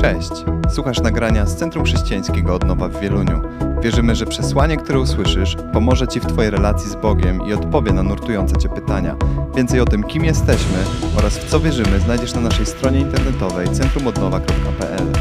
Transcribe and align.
Cześć! 0.00 0.30
Słuchasz 0.70 1.00
nagrania 1.00 1.46
z 1.46 1.56
Centrum 1.56 1.84
Chrześcijańskiego 1.84 2.54
Odnowa 2.54 2.88
w 2.88 3.00
Wieluniu. 3.00 3.42
Wierzymy, 3.82 4.14
że 4.14 4.26
przesłanie, 4.26 4.76
które 4.76 5.00
usłyszysz, 5.00 5.56
pomoże 5.72 6.08
Ci 6.08 6.20
w 6.20 6.26
Twojej 6.26 6.50
relacji 6.50 6.90
z 6.90 6.94
Bogiem 6.94 7.46
i 7.46 7.52
odpowie 7.52 7.92
na 7.92 8.02
nurtujące 8.02 8.56
Cię 8.56 8.68
pytania. 8.68 9.16
Więcej 9.56 9.80
o 9.80 9.84
tym, 9.84 10.04
kim 10.04 10.24
jesteśmy 10.24 10.78
oraz 11.16 11.38
w 11.38 11.50
co 11.50 11.60
wierzymy, 11.60 12.00
znajdziesz 12.00 12.34
na 12.34 12.40
naszej 12.40 12.66
stronie 12.66 13.00
internetowej 13.00 13.68
centrumodnowa.pl. 13.68 15.12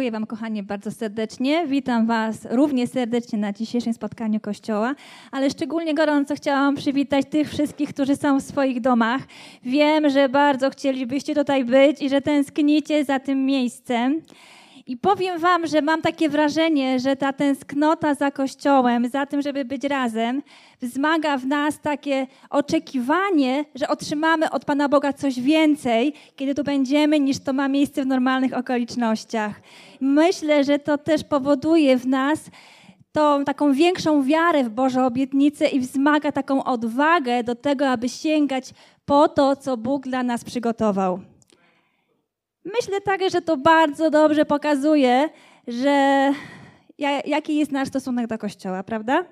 Dziękuję 0.00 0.12
Wam, 0.12 0.26
kochani, 0.26 0.62
bardzo 0.62 0.90
serdecznie. 0.90 1.66
Witam 1.66 2.06
Was 2.06 2.46
równie 2.50 2.86
serdecznie 2.86 3.38
na 3.38 3.52
dzisiejszym 3.52 3.94
spotkaniu 3.94 4.40
Kościoła, 4.40 4.94
ale 5.30 5.50
szczególnie 5.50 5.94
gorąco 5.94 6.34
chciałam 6.34 6.76
przywitać 6.76 7.26
tych 7.30 7.48
wszystkich, 7.50 7.88
którzy 7.88 8.16
są 8.16 8.40
w 8.40 8.42
swoich 8.42 8.80
domach. 8.80 9.22
Wiem, 9.62 10.10
że 10.10 10.28
bardzo 10.28 10.70
chcielibyście 10.70 11.34
tutaj 11.34 11.64
być 11.64 12.02
i 12.02 12.08
że 12.08 12.20
tęsknicie 12.20 13.04
za 13.04 13.18
tym 13.18 13.46
miejscem. 13.46 14.20
I 14.90 14.96
powiem 14.96 15.38
Wam, 15.38 15.66
że 15.66 15.82
mam 15.82 16.02
takie 16.02 16.28
wrażenie, 16.28 17.00
że 17.00 17.16
ta 17.16 17.32
tęsknota 17.32 18.14
za 18.14 18.30
Kościołem, 18.30 19.08
za 19.08 19.26
tym, 19.26 19.42
żeby 19.42 19.64
być 19.64 19.84
razem, 19.84 20.42
wzmaga 20.82 21.38
w 21.38 21.46
nas 21.46 21.80
takie 21.80 22.26
oczekiwanie, 22.50 23.64
że 23.74 23.88
otrzymamy 23.88 24.50
od 24.50 24.64
Pana 24.64 24.88
Boga 24.88 25.12
coś 25.12 25.40
więcej, 25.40 26.14
kiedy 26.36 26.54
tu 26.54 26.64
będziemy, 26.64 27.20
niż 27.20 27.38
to 27.38 27.52
ma 27.52 27.68
miejsce 27.68 28.02
w 28.02 28.06
normalnych 28.06 28.52
okolicznościach. 28.52 29.60
Myślę, 30.00 30.64
że 30.64 30.78
to 30.78 30.98
też 30.98 31.24
powoduje 31.24 31.98
w 31.98 32.06
nas 32.06 32.50
tą 33.12 33.44
taką 33.44 33.72
większą 33.72 34.22
wiarę 34.22 34.64
w 34.64 34.70
Boże 34.70 35.04
obietnice 35.04 35.66
i 35.66 35.80
wzmaga 35.80 36.32
taką 36.32 36.64
odwagę 36.64 37.44
do 37.44 37.54
tego, 37.54 37.88
aby 37.88 38.08
sięgać 38.08 38.70
po 39.04 39.28
to, 39.28 39.56
co 39.56 39.76
Bóg 39.76 40.02
dla 40.02 40.22
nas 40.22 40.44
przygotował. 40.44 41.29
Myślę 42.64 43.00
także, 43.00 43.30
że 43.30 43.42
to 43.42 43.56
bardzo 43.56 44.10
dobrze 44.10 44.44
pokazuje, 44.44 45.28
że 45.68 46.32
jaki 47.26 47.56
jest 47.56 47.72
nasz 47.72 47.88
stosunek 47.88 48.26
do 48.26 48.38
Kościoła, 48.38 48.82
prawda? 48.82 49.24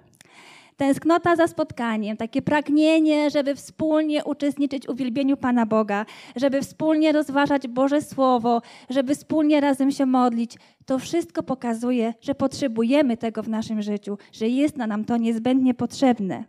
Tęsknota 0.77 1.37
za 1.37 1.47
spotkaniem, 1.47 2.17
takie 2.17 2.43
pragnienie, 2.43 3.31
żeby 3.31 3.55
wspólnie 3.55 4.25
uczestniczyć 4.25 4.87
w 4.87 4.91
uwielbieniu 4.91 5.37
Pana 5.37 5.67
Boga, 5.67 6.07
żeby 6.37 6.63
wspólnie 6.63 7.13
rozważać 7.13 7.69
Boże 7.69 8.03
Słowo, 8.03 8.63
żeby 8.91 9.15
wspólnie 9.15 9.61
razem 9.61 9.91
się 9.91 10.07
modlić, 10.07 10.57
to 10.87 10.99
wszystko 10.99 11.43
pokazuje, 11.43 12.15
że 12.21 12.35
potrzebujemy 12.35 13.17
tego 13.17 13.43
w 13.43 13.49
naszym 13.49 13.83
życiu, 13.83 14.19
że 14.33 14.49
jest 14.49 14.77
na 14.77 14.87
nam 14.87 15.05
to 15.05 15.17
niezbędnie 15.17 15.75
potrzebne. 15.75 16.45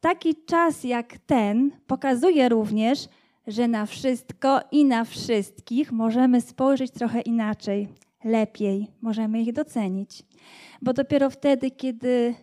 Taki 0.00 0.34
czas 0.44 0.84
jak 0.84 1.18
ten 1.18 1.70
pokazuje 1.86 2.48
również, 2.48 3.08
że 3.46 3.68
na 3.68 3.86
wszystko 3.86 4.60
i 4.72 4.84
na 4.84 5.04
wszystkich 5.04 5.92
możemy 5.92 6.40
spojrzeć 6.40 6.90
trochę 6.90 7.20
inaczej, 7.20 7.88
lepiej, 8.24 8.86
możemy 9.02 9.42
ich 9.42 9.52
docenić. 9.52 10.22
Bo 10.82 10.92
dopiero 10.92 11.30
wtedy, 11.30 11.70
kiedy 11.70 12.34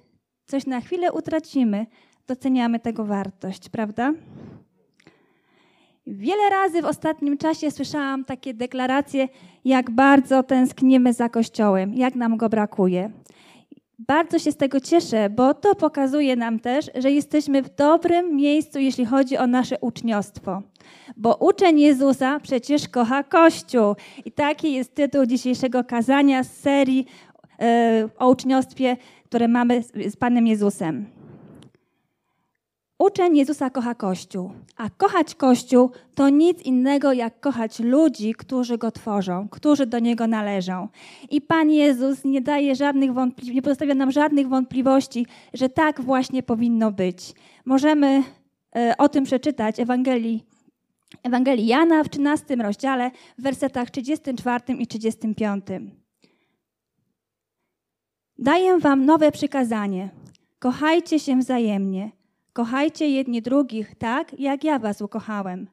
coś 0.45 0.65
na 0.65 0.81
chwilę 0.81 1.11
utracimy, 1.11 1.85
doceniamy 2.27 2.79
tego 2.79 3.05
wartość, 3.05 3.69
prawda? 3.69 4.13
Wiele 6.07 6.49
razy 6.49 6.81
w 6.81 6.85
ostatnim 6.85 7.37
czasie 7.37 7.71
słyszałam 7.71 8.25
takie 8.25 8.53
deklaracje, 8.53 9.27
jak 9.65 9.91
bardzo 9.91 10.43
tęsknimy 10.43 11.13
za 11.13 11.29
Kościołem, 11.29 11.93
jak 11.93 12.15
nam 12.15 12.37
go 12.37 12.49
brakuje. 12.49 13.11
Bardzo 13.99 14.39
się 14.39 14.51
z 14.51 14.57
tego 14.57 14.79
cieszę, 14.79 15.29
bo 15.29 15.53
to 15.53 15.75
pokazuje 15.75 16.35
nam 16.35 16.59
też, 16.59 16.91
że 16.95 17.11
jesteśmy 17.11 17.63
w 17.63 17.75
dobrym 17.75 18.35
miejscu, 18.35 18.79
jeśli 18.79 19.05
chodzi 19.05 19.37
o 19.37 19.47
nasze 19.47 19.75
uczniostwo. 19.81 20.61
Bo 21.17 21.35
uczeń 21.35 21.79
Jezusa 21.79 22.39
przecież 22.39 22.87
kocha 22.87 23.23
Kościół. 23.23 23.95
I 24.25 24.31
taki 24.31 24.73
jest 24.73 24.95
tytuł 24.95 25.25
dzisiejszego 25.25 25.83
kazania 25.83 26.43
z 26.43 26.57
serii 26.57 27.05
e, 27.59 28.09
o 28.17 28.29
uczniostwie, 28.29 28.97
które 29.25 29.47
mamy 29.47 29.83
z 29.83 30.15
Panem 30.15 30.47
Jezusem. 30.47 31.16
Uczeń 32.99 33.37
Jezusa 33.37 33.69
kocha 33.69 33.95
Kościół, 33.95 34.51
a 34.77 34.89
kochać 34.89 35.35
Kościół 35.35 35.91
to 36.15 36.29
nic 36.29 36.61
innego 36.61 37.13
jak 37.13 37.39
kochać 37.39 37.79
ludzi, 37.79 38.33
którzy 38.33 38.77
go 38.77 38.91
tworzą, 38.91 39.47
którzy 39.49 39.85
do 39.85 39.99
niego 39.99 40.27
należą. 40.27 40.87
I 41.29 41.41
Pan 41.41 41.69
Jezus 41.69 42.25
nie 42.25 42.41
daje 42.41 42.75
żadnych 42.75 43.13
wątpliwości, 43.13 43.55
nie 43.55 43.61
pozostawia 43.61 43.95
nam 43.95 44.11
żadnych 44.11 44.47
wątpliwości, 44.47 45.25
że 45.53 45.69
tak 45.69 46.01
właśnie 46.01 46.43
powinno 46.43 46.91
być. 46.91 47.33
Możemy 47.65 48.23
e, 48.75 48.95
o 48.97 49.09
tym 49.09 49.23
przeczytać 49.23 49.79
Ewangelii, 49.79 50.43
Ewangelii 51.23 51.67
Jana 51.67 52.03
w 52.03 52.09
13 52.09 52.55
rozdziale, 52.55 53.11
w 53.37 53.43
wersetach 53.43 53.91
34 53.91 54.63
i 54.79 54.87
35. 54.87 55.65
Daję 58.37 58.79
wam 58.79 59.05
nowe 59.05 59.31
przykazanie. 59.31 60.09
Kochajcie 60.59 61.19
się 61.19 61.37
wzajemnie. 61.39 62.16
Kochajcie 62.57 63.09
jedni 63.09 63.41
drugich 63.41 63.95
tak, 63.95 64.39
jak 64.39 64.63
ja 64.63 64.79
was 64.79 65.01
ukochałem. 65.01 65.67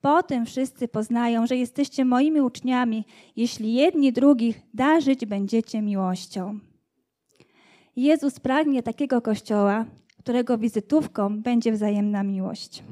Potem 0.00 0.46
wszyscy 0.46 0.88
poznają, 0.88 1.46
że 1.46 1.56
jesteście 1.56 2.04
moimi 2.04 2.40
uczniami, 2.40 3.04
jeśli 3.36 3.74
jedni 3.74 4.12
drugich 4.12 4.60
darzyć 4.74 5.26
będziecie 5.26 5.82
miłością. 5.82 6.58
Jezus 7.96 8.40
pragnie 8.40 8.82
takiego 8.82 9.22
kościoła, 9.22 9.84
którego 10.18 10.58
wizytówką 10.58 11.42
będzie 11.42 11.72
wzajemna 11.72 12.22
miłość. 12.22 12.82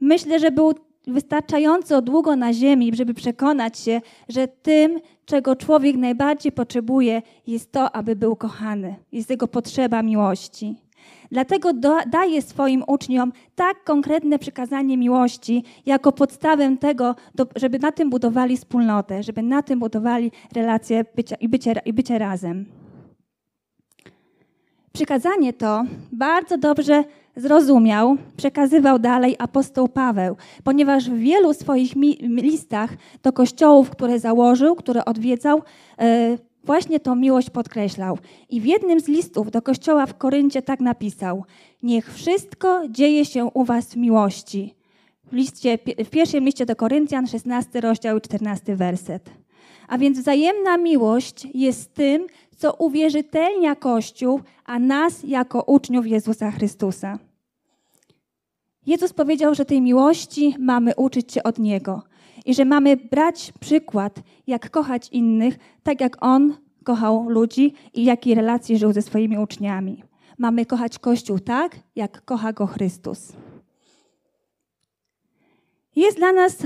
Myślę, 0.00 0.38
że 0.38 0.50
był 0.50 0.74
wystarczająco 1.06 2.02
długo 2.02 2.36
na 2.36 2.52
ziemi, 2.52 2.96
żeby 2.96 3.14
przekonać 3.14 3.78
się, 3.78 4.00
że 4.28 4.48
tym, 4.48 5.00
czego 5.24 5.56
człowiek 5.56 5.96
najbardziej 5.96 6.52
potrzebuje, 6.52 7.22
jest 7.46 7.72
to, 7.72 7.92
aby 7.96 8.16
był 8.16 8.36
kochany, 8.36 8.96
jest 9.12 9.30
jego 9.30 9.48
potrzeba 9.48 10.02
miłości. 10.02 10.85
Dlatego 11.30 11.72
daje 12.10 12.42
swoim 12.42 12.84
uczniom 12.86 13.32
tak 13.54 13.84
konkretne 13.84 14.38
przykazanie 14.38 14.96
miłości, 14.96 15.64
jako 15.86 16.12
podstawę 16.12 16.76
tego, 16.76 17.14
żeby 17.56 17.78
na 17.78 17.92
tym 17.92 18.10
budowali 18.10 18.56
wspólnotę, 18.56 19.22
żeby 19.22 19.42
na 19.42 19.62
tym 19.62 19.78
budowali 19.78 20.32
relacje 20.54 21.04
bycia, 21.16 21.36
i, 21.36 21.48
bycie, 21.48 21.74
i 21.84 21.92
bycie 21.92 22.18
razem. 22.18 22.66
Przykazanie 24.92 25.52
to 25.52 25.84
bardzo 26.12 26.58
dobrze 26.58 27.04
zrozumiał, 27.36 28.16
przekazywał 28.36 28.98
dalej 28.98 29.36
apostoł 29.38 29.88
Paweł, 29.88 30.36
ponieważ 30.64 31.10
w 31.10 31.16
wielu 31.16 31.54
swoich 31.54 31.92
listach 32.20 32.90
do 33.22 33.32
kościołów, 33.32 33.90
które 33.90 34.18
założył, 34.18 34.76
które 34.76 35.04
odwiedzał, 35.04 35.62
e, 35.98 36.38
właśnie 36.66 37.00
tą 37.00 37.14
miłość 37.14 37.50
podkreślał. 37.50 38.18
I 38.48 38.60
w 38.60 38.66
jednym 38.66 39.00
z 39.00 39.08
listów 39.08 39.50
do 39.50 39.62
kościoła 39.62 40.06
w 40.06 40.18
Koryncie 40.18 40.62
tak 40.62 40.80
napisał: 40.80 41.44
Niech 41.82 42.14
wszystko 42.14 42.82
dzieje 42.88 43.24
się 43.24 43.44
u 43.44 43.64
was 43.64 43.86
w 43.86 43.96
miłości. 43.96 44.74
W, 45.24 45.32
liście, 45.32 45.78
w 46.04 46.10
pierwszym 46.10 46.44
liście 46.44 46.66
do 46.66 46.76
Koryntian, 46.76 47.26
16 47.26 47.80
rozdział 47.80 48.20
14 48.20 48.76
werset. 48.76 49.30
A 49.88 49.98
więc 49.98 50.18
wzajemna 50.18 50.76
miłość 50.76 51.46
jest 51.54 51.94
tym, 51.94 52.26
co 52.56 52.72
uwierzytelnia 52.72 53.74
Kościół, 53.74 54.40
a 54.64 54.78
nas 54.78 55.22
jako 55.24 55.62
uczniów 55.62 56.06
Jezusa 56.06 56.50
Chrystusa. 56.50 57.18
Jezus 58.86 59.12
powiedział, 59.12 59.54
że 59.54 59.64
tej 59.64 59.80
miłości 59.80 60.54
mamy 60.58 60.94
uczyć 60.96 61.32
się 61.32 61.42
od 61.42 61.58
Niego 61.58 62.02
i 62.46 62.54
że 62.54 62.64
mamy 62.64 62.96
brać 62.96 63.52
przykład, 63.60 64.20
jak 64.46 64.70
kochać 64.70 65.08
innych, 65.12 65.58
tak 65.82 66.00
jak 66.00 66.16
On 66.20 66.56
kochał 66.84 67.28
ludzi 67.28 67.74
i 67.94 68.04
jakiej 68.04 68.34
relacji 68.34 68.78
żył 68.78 68.92
ze 68.92 69.02
swoimi 69.02 69.38
uczniami. 69.38 70.02
Mamy 70.38 70.66
kochać 70.66 70.98
Kościół 70.98 71.38
tak, 71.38 71.76
jak 71.96 72.24
kocha 72.24 72.52
go 72.52 72.66
Chrystus. 72.66 73.32
Jest 75.96 76.16
dla 76.16 76.32
nas 76.32 76.58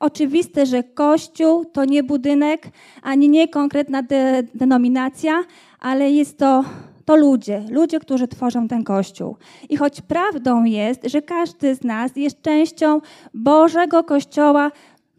oczywiste, 0.00 0.66
że 0.66 0.82
Kościół 0.82 1.64
to 1.64 1.84
nie 1.84 2.02
budynek, 2.02 2.68
ani 3.02 3.28
nie 3.28 3.48
konkretna 3.48 4.02
de 4.02 4.42
denominacja, 4.54 5.44
ale 5.80 6.10
jest 6.10 6.38
to, 6.38 6.64
to 7.04 7.16
ludzie, 7.16 7.64
ludzie, 7.70 8.00
którzy 8.00 8.28
tworzą 8.28 8.68
ten 8.68 8.84
Kościół. 8.84 9.36
I 9.68 9.76
choć 9.76 10.00
prawdą 10.00 10.64
jest, 10.64 11.00
że 11.04 11.22
każdy 11.22 11.74
z 11.74 11.84
nas 11.84 12.16
jest 12.16 12.42
częścią 12.42 13.00
Bożego 13.34 14.04
Kościoła, 14.04 14.70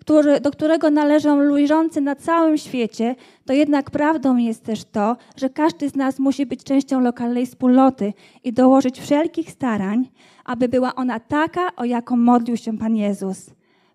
który, 0.08 0.42
do 0.42 0.52
którego 0.52 0.90
należą 0.90 1.40
ludziący 1.40 2.02
na 2.02 2.16
całym 2.16 2.58
świecie, 2.58 3.16
to 3.46 3.54
jednak 3.54 3.92
prawdą 3.92 4.38
jest 4.38 4.64
też 4.64 4.86
to, 4.86 5.18
że 5.36 5.50
każdy 5.50 5.90
z 5.90 5.96
nas 5.96 6.20
musi 6.20 6.46
być 6.46 6.64
częścią 6.64 7.00
lokalnej 7.00 7.46
wspólnoty 7.46 8.14
i 8.44 8.54
dołożyć 8.54 9.00
wszelkich 9.00 9.52
starań, 9.52 10.10
aby 10.46 10.70
była 10.70 10.96
ona 10.96 11.20
taka, 11.20 11.76
o 11.76 11.86
jaką 11.86 12.18
modlił 12.18 12.58
się 12.58 12.78
Pan 12.78 12.96
Jezus 12.96 13.50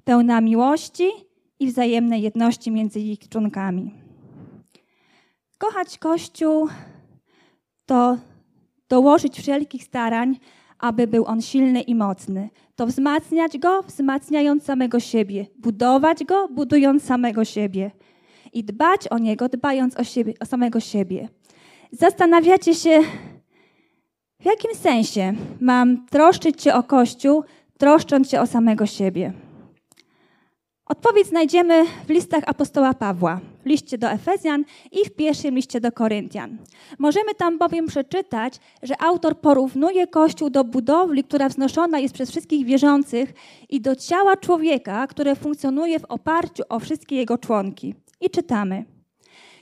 pełna 0.05 0.41
miłości 0.41 1.11
i 1.61 1.67
wzajemnej 1.67 2.23
jedności 2.23 2.71
między 2.71 3.01
ich 3.01 3.29
członkami. 3.29 3.95
Kochać 5.59 5.99
Kościół 5.99 6.69
to 7.87 8.17
dołożyć 8.89 9.39
wszelkich 9.39 9.85
starań, 9.85 10.39
aby 10.79 11.07
był 11.07 11.27
on 11.27 11.43
silny 11.43 11.81
i 11.81 11.95
mocny. 11.95 12.51
To 12.83 12.87
wzmacniać 12.87 13.59
go, 13.59 13.83
wzmacniając 13.83 14.65
samego 14.65 15.01
siebie, 15.01 15.47
budować 15.59 16.25
go, 16.25 16.49
budując 16.49 17.05
samego 17.05 17.45
siebie 17.45 17.91
i 18.53 18.65
dbać 18.65 19.09
o 19.09 19.19
niego, 19.19 19.49
dbając 19.49 19.97
o, 19.97 20.05
siebie, 20.05 20.35
o 20.41 20.47
samego 20.47 20.81
siebie. 20.81 21.29
Zastanawiacie 21.93 22.75
się, 22.75 23.01
w 24.41 24.45
jakim 24.45 24.75
sensie 24.75 25.35
mam 25.61 26.07
troszczyć 26.07 26.63
się 26.63 26.75
o 26.75 26.83
Kościół, 26.83 27.45
troszcząc 27.79 28.31
się 28.31 28.41
o 28.41 28.47
samego 28.47 28.87
siebie? 28.87 29.33
Odpowiedź 30.87 31.27
znajdziemy 31.27 31.85
w 32.07 32.11
listach 32.11 32.45
apostoła 32.47 32.95
Pawła, 32.95 33.41
liście 33.65 33.99
do 33.99 34.11
Efezjan 34.11 34.65
i 34.93 35.05
w 35.05 35.15
pierwszym 35.15 35.55
liście 35.55 35.81
do 35.81 35.93
Koryntian. 35.93 36.59
Możemy 36.99 37.35
tam 37.35 37.59
bowiem 37.59 37.87
przeczytać, 37.87 38.55
że 38.83 39.03
autor 39.03 39.41
porównuje 39.41 40.07
Kościół 40.07 40.51
do 40.51 40.65
budowli, 40.65 41.25
która 41.25 41.49
wznoszona 41.49 41.99
jest 41.99 42.15
przez 42.15 42.31
wszystkich 42.31 42.67
wierzących 42.67 43.33
i 43.69 43.81
do 43.81 43.97
ciała 43.97 44.37
człowieka, 44.37 45.07
które 45.07 45.37
funkcjonuje 45.37 46.01
w 46.01 46.05
oparciu 46.05 46.63
o 46.69 46.79
wszystkie 46.79 47.17
jego 47.17 47.39
członki. 47.39 47.95
I 48.21 48.31
czytamy. 48.31 48.85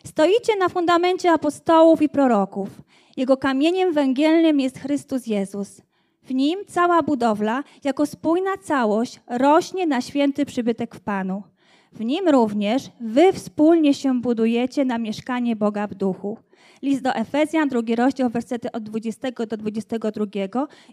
Stoicie 0.04 0.56
na 0.56 0.68
fundamencie 0.68 1.32
apostołów 1.32 2.02
i 2.02 2.08
proroków. 2.08 2.68
Jego 3.16 3.36
kamieniem 3.36 3.92
węgielnym 3.92 4.60
jest 4.60 4.78
Chrystus 4.78 5.26
Jezus. 5.26 5.80
W 6.22 6.34
nim 6.34 6.60
cała 6.68 7.02
budowla, 7.02 7.64
jako 7.84 8.06
spójna 8.06 8.50
całość, 8.62 9.20
rośnie 9.26 9.86
na 9.86 10.00
święty 10.00 10.46
przybytek 10.46 10.94
w 10.94 11.00
Panu. 11.00 11.42
W 11.92 12.04
nim 12.04 12.28
również 12.28 12.90
wy 13.00 13.32
wspólnie 13.32 13.94
się 13.94 14.20
budujecie 14.20 14.84
na 14.84 14.98
mieszkanie 14.98 15.56
Boga 15.56 15.86
w 15.86 15.94
duchu. 15.94 16.38
List 16.82 17.02
do 17.02 17.14
Efezjan, 17.14 17.68
drugi 17.68 17.96
rozdział, 17.96 18.30
wersety 18.30 18.72
od 18.72 18.82
20 18.82 19.30
do 19.30 19.56
22 19.56 20.26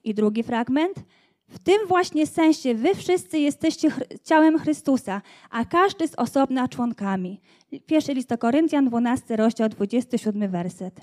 i 0.03 0.13
drugi 0.13 0.43
fragment. 0.43 1.03
W 1.49 1.59
tym 1.59 1.87
właśnie 1.87 2.27
sensie 2.27 2.75
wy 2.75 2.95
wszyscy 2.95 3.39
jesteście 3.39 3.89
ciałem 4.23 4.59
Chrystusa, 4.59 5.21
a 5.49 5.65
każdy 5.65 6.07
z 6.07 6.15
osobna 6.15 6.67
członkami. 6.67 7.41
Pierwszy 7.85 8.13
list 8.13 8.29
do 8.29 8.37
Koryntian, 8.37 8.85
12 8.85 9.35
rozdział, 9.35 9.69
27 9.69 10.51
werset. 10.51 11.01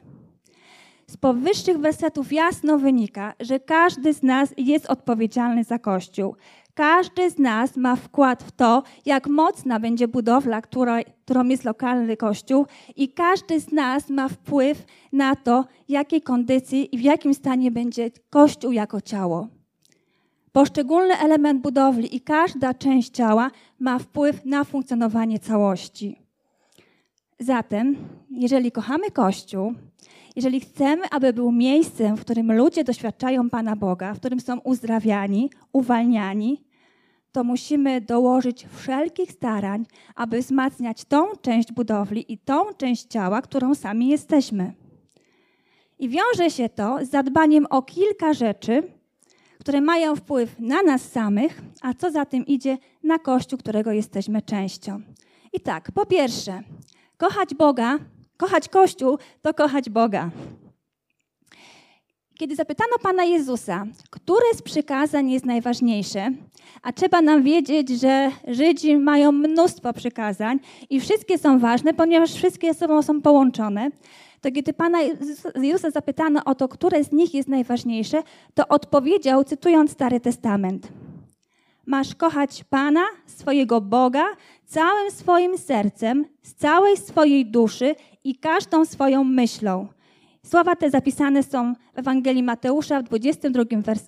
Z 1.06 1.16
powyższych 1.16 1.78
wersetów 1.78 2.32
jasno 2.32 2.78
wynika, 2.78 3.34
że 3.40 3.60
każdy 3.60 4.12
z 4.12 4.22
nas 4.22 4.54
jest 4.56 4.86
odpowiedzialny 4.86 5.64
za 5.64 5.78
Kościół. 5.78 6.34
Każdy 6.74 7.30
z 7.30 7.38
nas 7.38 7.76
ma 7.76 7.96
wkład 7.96 8.42
w 8.42 8.52
to, 8.52 8.82
jak 9.06 9.26
mocna 9.26 9.80
będzie 9.80 10.08
budowla, 10.08 10.62
która, 10.62 11.02
którą 11.24 11.44
jest 11.44 11.64
lokalny 11.64 12.16
Kościół, 12.16 12.66
i 12.96 13.08
każdy 13.08 13.60
z 13.60 13.72
nas 13.72 14.10
ma 14.10 14.28
wpływ 14.28 14.84
na 15.12 15.36
to, 15.36 15.64
jakiej 15.88 16.22
kondycji 16.22 16.94
i 16.94 16.98
w 16.98 17.02
jakim 17.02 17.34
stanie 17.34 17.70
będzie 17.70 18.10
Kościół 18.30 18.72
jako 18.72 19.00
ciało. 19.00 19.48
Poszczególny 20.52 21.18
element 21.18 21.62
budowli 21.62 22.16
i 22.16 22.20
każda 22.20 22.74
część 22.74 23.10
ciała 23.10 23.50
ma 23.78 23.98
wpływ 23.98 24.44
na 24.44 24.64
funkcjonowanie 24.64 25.38
całości. 25.38 26.18
Zatem, 27.38 27.96
jeżeli 28.30 28.72
kochamy 28.72 29.10
Kościół, 29.10 29.74
jeżeli 30.36 30.60
chcemy, 30.60 31.02
aby 31.10 31.32
był 31.32 31.52
miejscem, 31.52 32.16
w 32.16 32.20
którym 32.20 32.52
ludzie 32.52 32.84
doświadczają 32.84 33.50
Pana 33.50 33.76
Boga, 33.76 34.14
w 34.14 34.18
którym 34.18 34.40
są 34.40 34.58
uzdrawiani, 34.58 35.50
uwalniani, 35.72 36.64
to 37.32 37.44
musimy 37.44 38.00
dołożyć 38.00 38.66
wszelkich 38.76 39.32
starań, 39.32 39.86
aby 40.14 40.40
wzmacniać 40.40 41.04
tą 41.04 41.26
część 41.42 41.72
budowli 41.72 42.32
i 42.32 42.38
tą 42.38 42.74
część 42.76 43.04
ciała, 43.06 43.42
którą 43.42 43.74
sami 43.74 44.08
jesteśmy. 44.08 44.72
I 45.98 46.08
wiąże 46.08 46.50
się 46.50 46.68
to 46.68 46.98
z 47.02 47.10
zadbaniem 47.10 47.66
o 47.70 47.82
kilka 47.82 48.32
rzeczy, 48.32 48.82
które 49.58 49.80
mają 49.80 50.16
wpływ 50.16 50.56
na 50.58 50.82
nas 50.82 51.12
samych, 51.12 51.62
a 51.82 51.94
co 51.94 52.10
za 52.10 52.24
tym 52.24 52.46
idzie, 52.46 52.78
na 53.02 53.18
Kościół, 53.18 53.58
którego 53.58 53.92
jesteśmy 53.92 54.42
częścią. 54.42 55.00
I 55.52 55.60
tak, 55.60 55.92
po 55.92 56.06
pierwsze, 56.06 56.60
kochać 57.16 57.54
Boga 57.54 57.98
Kochać 58.44 58.68
Kościół 58.68 59.18
to 59.42 59.54
kochać 59.54 59.90
Boga. 59.90 60.30
Kiedy 62.38 62.56
zapytano 62.56 62.92
Pana 63.02 63.24
Jezusa, 63.24 63.86
które 64.10 64.54
z 64.54 64.62
przykazań 64.62 65.30
jest 65.30 65.44
najważniejsze, 65.44 66.30
a 66.82 66.92
trzeba 66.92 67.22
nam 67.22 67.42
wiedzieć, 67.42 67.88
że 67.88 68.30
Żydzi 68.48 68.96
mają 68.96 69.32
mnóstwo 69.32 69.92
przykazań 69.92 70.60
i 70.90 71.00
wszystkie 71.00 71.38
są 71.38 71.58
ważne, 71.58 71.94
ponieważ 71.94 72.32
wszystkie 72.32 72.72
ze 72.72 72.78
sobą 72.78 73.02
są 73.02 73.22
połączone, 73.22 73.90
to 74.40 74.50
kiedy 74.52 74.72
Pana 74.72 74.98
Jezusa 75.62 75.90
zapytano 75.90 76.44
o 76.44 76.54
to, 76.54 76.68
które 76.68 77.04
z 77.04 77.12
nich 77.12 77.34
jest 77.34 77.48
najważniejsze, 77.48 78.22
to 78.54 78.68
odpowiedział, 78.68 79.44
cytując 79.44 79.90
Stary 79.90 80.20
Testament. 80.20 80.88
Masz 81.86 82.14
kochać 82.14 82.64
Pana, 82.64 83.04
swojego 83.26 83.80
Boga, 83.80 84.24
całym 84.66 85.10
swoim 85.10 85.58
sercem, 85.58 86.24
z 86.42 86.54
całej 86.54 86.96
swojej 86.96 87.46
duszy 87.46 87.94
i 88.24 88.38
każdą 88.38 88.84
swoją 88.84 89.24
myślą. 89.24 89.88
Słowa 90.46 90.76
te 90.76 90.90
zapisane 90.90 91.42
są 91.42 91.74
w 91.94 91.98
Ewangelii 91.98 92.42
Mateusza 92.42 93.00
w 93.00 93.02
22 93.02 93.62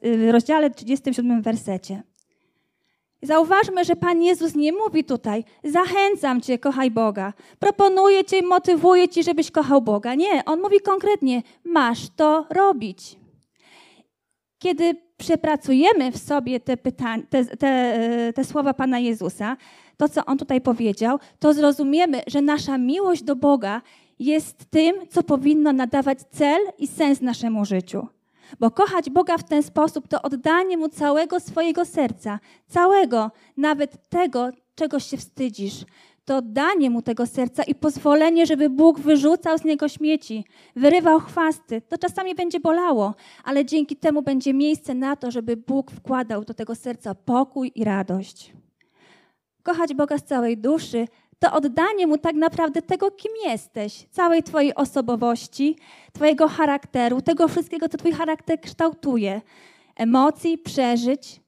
y, 0.05 0.33
rozdziale 0.33 0.71
37 0.71 1.43
wersecie. 1.43 2.03
Zauważmy, 3.23 3.85
że 3.85 3.97
Pan 3.97 4.23
Jezus 4.23 4.55
nie 4.55 4.73
mówi 4.73 5.05
tutaj, 5.05 5.45
zachęcam 5.65 6.41
Cię, 6.41 6.59
kochaj 6.59 6.91
Boga, 6.91 7.33
proponuję 7.59 8.25
Cię, 8.25 8.43
motywuję 8.43 9.09
Cię, 9.09 9.23
żebyś 9.23 9.51
kochał 9.51 9.83
Boga. 9.83 10.15
Nie, 10.15 10.45
On 10.45 10.61
mówi 10.61 10.81
konkretnie, 10.81 11.43
masz 11.65 12.09
to 12.17 12.47
robić. 12.51 13.17
Kiedy 14.59 15.06
przepracujemy 15.17 16.13
w 16.13 16.19
sobie 16.19 16.61
te, 16.61 16.77
pytań, 16.77 17.23
te, 17.31 17.45
te, 17.45 18.33
te 18.35 18.45
słowa 18.45 18.75
Pana 18.75 18.99
Jezusa, 18.99 19.57
to, 19.97 20.09
co 20.09 20.25
On 20.25 20.39
tutaj 20.39 20.61
powiedział, 20.61 21.19
to 21.39 21.55
zrozumiemy, 21.55 22.23
że 22.27 22.43
nasza 22.43 22.79
miłość 22.79 23.23
do 23.23 23.37
Boga 23.37 23.83
jest 24.19 24.71
tym, 24.71 24.95
co 25.11 25.23
powinno 25.23 25.73
nadawać 25.73 26.19
cel 26.31 26.61
i 26.79 26.87
sens 26.87 27.21
naszemu 27.21 27.65
życiu. 27.65 28.07
Bo 28.61 28.71
kochać 28.71 29.11
Boga 29.11 29.39
w 29.39 29.45
ten 29.45 29.63
sposób 29.63 30.09
to 30.09 30.23
oddanie 30.23 30.77
Mu 30.77 30.89
całego 30.89 31.41
swojego 31.41 31.85
serca, 31.85 32.41
całego, 32.67 33.31
nawet 33.57 34.09
tego, 34.09 34.51
czego 34.75 35.01
się 35.01 35.17
wstydzisz. 35.17 35.85
To 36.27 36.37
oddanie 36.37 36.91
Mu 36.91 37.03
tego 37.03 37.27
serca 37.27 37.63
i 37.63 37.75
pozwolenie, 37.75 38.47
żeby 38.47 38.71
Bóg 38.71 39.01
wyrzucał 39.01 39.59
z 39.59 39.65
niego 39.65 39.89
śmieci, 39.89 40.45
wyrywał 40.77 41.21
chwasty. 41.21 41.81
To 41.81 41.99
czasami 41.99 42.35
będzie 42.35 42.61
bolało, 42.61 43.15
ale 43.45 43.65
dzięki 43.65 43.97
temu 43.97 44.23
będzie 44.23 44.55
miejsce 44.55 44.95
na 44.95 45.17
to, 45.17 45.31
żeby 45.31 45.57
Bóg 45.57 45.91
wkładał 45.91 46.45
do 46.45 46.55
tego 46.55 46.75
serca 46.75 47.15
pokój 47.15 47.73
i 47.75 47.85
radość. 47.85 48.53
Kochać 49.63 49.95
Boga 49.95 50.19
z 50.19 50.25
całej 50.25 50.59
duszy 50.59 51.07
to 51.39 51.53
oddanie 51.53 52.07
Mu 52.07 52.19
tak 52.19 52.35
naprawdę 52.35 52.83
tego, 52.83 53.11
kim 53.11 53.33
jesteś, 53.45 54.07
całej 54.11 54.43
Twojej 54.43 54.75
osobowości, 54.75 55.77
Twojego 56.13 56.49
charakteru, 56.49 57.23
tego 57.23 57.49
wszystkiego, 57.49 57.89
co 57.89 57.99
Twój 57.99 58.13
charakter 58.13 58.61
kształtuje, 58.61 59.41
emocji, 59.97 60.59
przeżyć, 60.59 61.41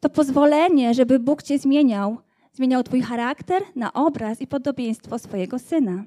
to 0.00 0.08
pozwolenie, 0.08 0.94
żeby 0.94 1.18
Bóg 1.18 1.42
Cię 1.42 1.58
zmieniał, 1.58 2.18
zmieniał 2.52 2.82
Twój 2.82 3.02
charakter 3.02 3.62
na 3.76 3.92
obraz 3.92 4.40
i 4.40 4.46
podobieństwo 4.46 5.18
swojego 5.18 5.58
Syna. 5.58 6.04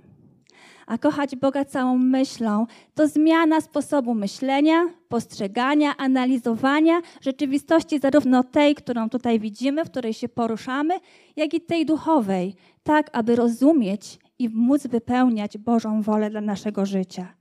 A 0.87 0.97
kochać 0.97 1.35
Boga 1.35 1.65
całą 1.65 1.97
myślą 1.97 2.65
to 2.95 3.07
zmiana 3.07 3.61
sposobu 3.61 4.13
myślenia, 4.13 4.85
postrzegania, 5.07 5.97
analizowania 5.97 7.01
rzeczywistości, 7.21 7.99
zarówno 7.99 8.43
tej, 8.43 8.75
którą 8.75 9.09
tutaj 9.09 9.39
widzimy, 9.39 9.85
w 9.85 9.89
której 9.89 10.13
się 10.13 10.29
poruszamy, 10.29 10.93
jak 11.35 11.53
i 11.53 11.61
tej 11.61 11.85
duchowej, 11.85 12.55
tak 12.83 13.09
aby 13.13 13.35
rozumieć 13.35 14.19
i 14.39 14.49
móc 14.49 14.87
wypełniać 14.87 15.57
Bożą 15.57 16.01
wolę 16.01 16.29
dla 16.29 16.41
naszego 16.41 16.85
życia. 16.85 17.33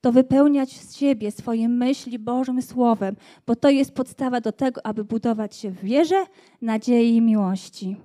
To 0.00 0.12
wypełniać 0.12 0.80
z 0.80 0.96
siebie 0.96 1.30
swoje 1.30 1.68
myśli 1.68 2.18
Bożym 2.18 2.62
Słowem, 2.62 3.16
bo 3.46 3.56
to 3.56 3.70
jest 3.70 3.94
podstawa 3.94 4.40
do 4.40 4.52
tego, 4.52 4.86
aby 4.86 5.04
budować 5.04 5.56
się 5.56 5.70
w 5.70 5.80
wierze, 5.80 6.24
nadziei 6.62 7.16
i 7.16 7.20
miłości. 7.20 7.96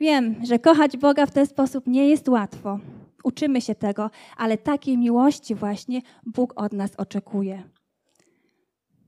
Wiem, 0.00 0.34
że 0.46 0.58
kochać 0.58 0.96
Boga 0.96 1.26
w 1.26 1.30
ten 1.30 1.46
sposób 1.46 1.86
nie 1.86 2.08
jest 2.08 2.28
łatwo. 2.28 2.78
Uczymy 3.24 3.60
się 3.60 3.74
tego, 3.74 4.10
ale 4.36 4.58
takiej 4.58 4.98
miłości 4.98 5.54
właśnie 5.54 6.02
Bóg 6.26 6.52
od 6.56 6.72
nas 6.72 6.90
oczekuje. 6.96 7.62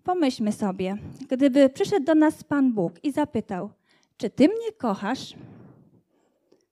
Pomyślmy 0.04 0.52
sobie, 0.52 0.96
gdyby 1.28 1.68
przyszedł 1.68 2.06
do 2.06 2.14
nas 2.14 2.44
Pan 2.44 2.72
Bóg 2.72 2.92
i 3.04 3.12
zapytał: 3.12 3.70
Czy 4.16 4.30
ty 4.30 4.48
mnie 4.48 4.72
kochasz? 4.78 5.34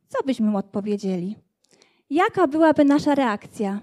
Co 0.08 0.18
byśmy 0.26 0.50
mu 0.50 0.58
odpowiedzieli? 0.58 1.36
Jaka 2.10 2.46
byłaby 2.46 2.84
nasza 2.84 3.14
reakcja? 3.14 3.80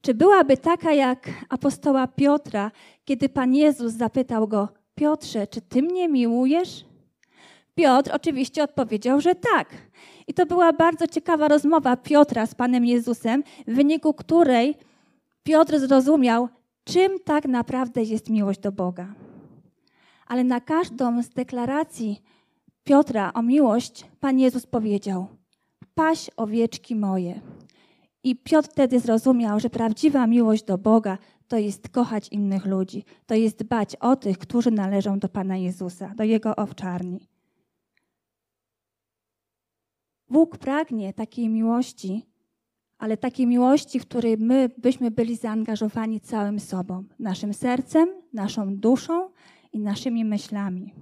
Czy 0.00 0.14
byłaby 0.14 0.56
taka 0.56 0.92
jak 0.92 1.30
apostoła 1.48 2.06
Piotra, 2.06 2.70
kiedy 3.04 3.28
Pan 3.28 3.54
Jezus 3.54 3.92
zapytał 3.92 4.48
go: 4.48 4.68
Piotrze, 4.94 5.46
czy 5.46 5.60
ty 5.60 5.82
mnie 5.82 6.08
miłujesz? 6.08 6.84
Piotr 7.74 8.10
oczywiście 8.14 8.62
odpowiedział, 8.62 9.20
że 9.20 9.34
tak. 9.34 9.68
I 10.26 10.34
to 10.34 10.46
była 10.46 10.72
bardzo 10.72 11.06
ciekawa 11.06 11.48
rozmowa 11.48 11.96
Piotra 11.96 12.46
z 12.46 12.54
Panem 12.54 12.84
Jezusem, 12.84 13.42
w 13.66 13.74
wyniku 13.74 14.14
której 14.14 14.74
Piotr 15.42 15.78
zrozumiał, 15.78 16.48
czym 16.84 17.18
tak 17.24 17.44
naprawdę 17.44 18.02
jest 18.02 18.30
miłość 18.30 18.60
do 18.60 18.72
Boga. 18.72 19.14
Ale 20.26 20.44
na 20.44 20.60
każdą 20.60 21.22
z 21.22 21.28
deklaracji 21.28 22.22
Piotra 22.84 23.32
o 23.32 23.42
miłość 23.42 24.06
Pan 24.20 24.38
Jezus 24.38 24.66
powiedział: 24.66 25.26
Paś 25.94 26.30
owieczki 26.36 26.96
moje. 26.96 27.40
I 28.24 28.36
Piotr 28.36 28.68
wtedy 28.68 29.00
zrozumiał, 29.00 29.60
że 29.60 29.70
prawdziwa 29.70 30.26
miłość 30.26 30.64
do 30.64 30.78
Boga 30.78 31.18
to 31.48 31.58
jest 31.58 31.88
kochać 31.88 32.28
innych 32.28 32.66
ludzi, 32.66 33.04
to 33.26 33.34
jest 33.34 33.58
dbać 33.58 33.96
o 33.96 34.16
tych, 34.16 34.38
którzy 34.38 34.70
należą 34.70 35.18
do 35.18 35.28
Pana 35.28 35.56
Jezusa, 35.56 36.12
do 36.16 36.24
Jego 36.24 36.56
owczarni. 36.56 37.31
Bóg 40.32 40.58
pragnie 40.58 41.12
takiej 41.12 41.48
miłości, 41.48 42.26
ale 42.98 43.16
takiej 43.16 43.46
miłości, 43.46 44.00
w 44.00 44.06
której 44.06 44.38
my 44.38 44.70
byśmy 44.78 45.10
byli 45.10 45.36
zaangażowani 45.36 46.20
całym 46.20 46.60
sobą, 46.60 47.04
naszym 47.18 47.54
sercem, 47.54 48.08
naszą 48.32 48.76
duszą 48.76 49.30
i 49.72 49.80
naszymi 49.80 50.24
myślami. 50.24 50.94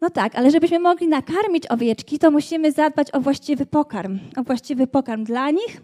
No 0.00 0.10
tak, 0.10 0.34
ale 0.34 0.50
żebyśmy 0.50 0.78
mogli 0.78 1.08
nakarmić 1.08 1.66
owieczki, 1.66 2.18
to 2.18 2.30
musimy 2.30 2.72
zadbać 2.72 3.14
o 3.14 3.20
właściwy 3.20 3.66
pokarm. 3.66 4.18
O 4.36 4.42
właściwy 4.42 4.86
pokarm 4.86 5.24
dla 5.24 5.50
nich, 5.50 5.82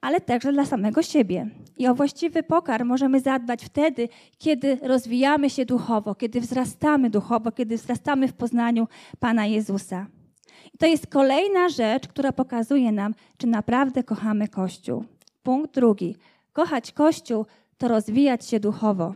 ale 0.00 0.20
także 0.20 0.52
dla 0.52 0.64
samego 0.64 1.02
siebie. 1.02 1.50
I 1.78 1.88
o 1.88 1.94
właściwy 1.94 2.42
pokarm 2.42 2.88
możemy 2.88 3.20
zadbać 3.20 3.64
wtedy, 3.64 4.08
kiedy 4.38 4.78
rozwijamy 4.82 5.50
się 5.50 5.64
duchowo, 5.64 6.14
kiedy 6.14 6.40
wzrastamy 6.40 7.10
duchowo, 7.10 7.52
kiedy 7.52 7.76
wzrastamy 7.76 8.28
w 8.28 8.32
poznaniu 8.32 8.88
Pana 9.20 9.46
Jezusa. 9.46 10.06
To 10.82 10.86
jest 10.86 11.06
kolejna 11.06 11.68
rzecz, 11.68 12.08
która 12.08 12.32
pokazuje 12.32 12.92
nam, 12.92 13.14
czy 13.38 13.46
naprawdę 13.46 14.04
kochamy 14.04 14.48
Kościół. 14.48 15.04
Punkt 15.42 15.74
drugi. 15.74 16.16
Kochać 16.52 16.92
Kościół 16.92 17.46
to 17.78 17.88
rozwijać 17.88 18.46
się 18.48 18.60
duchowo. 18.60 19.14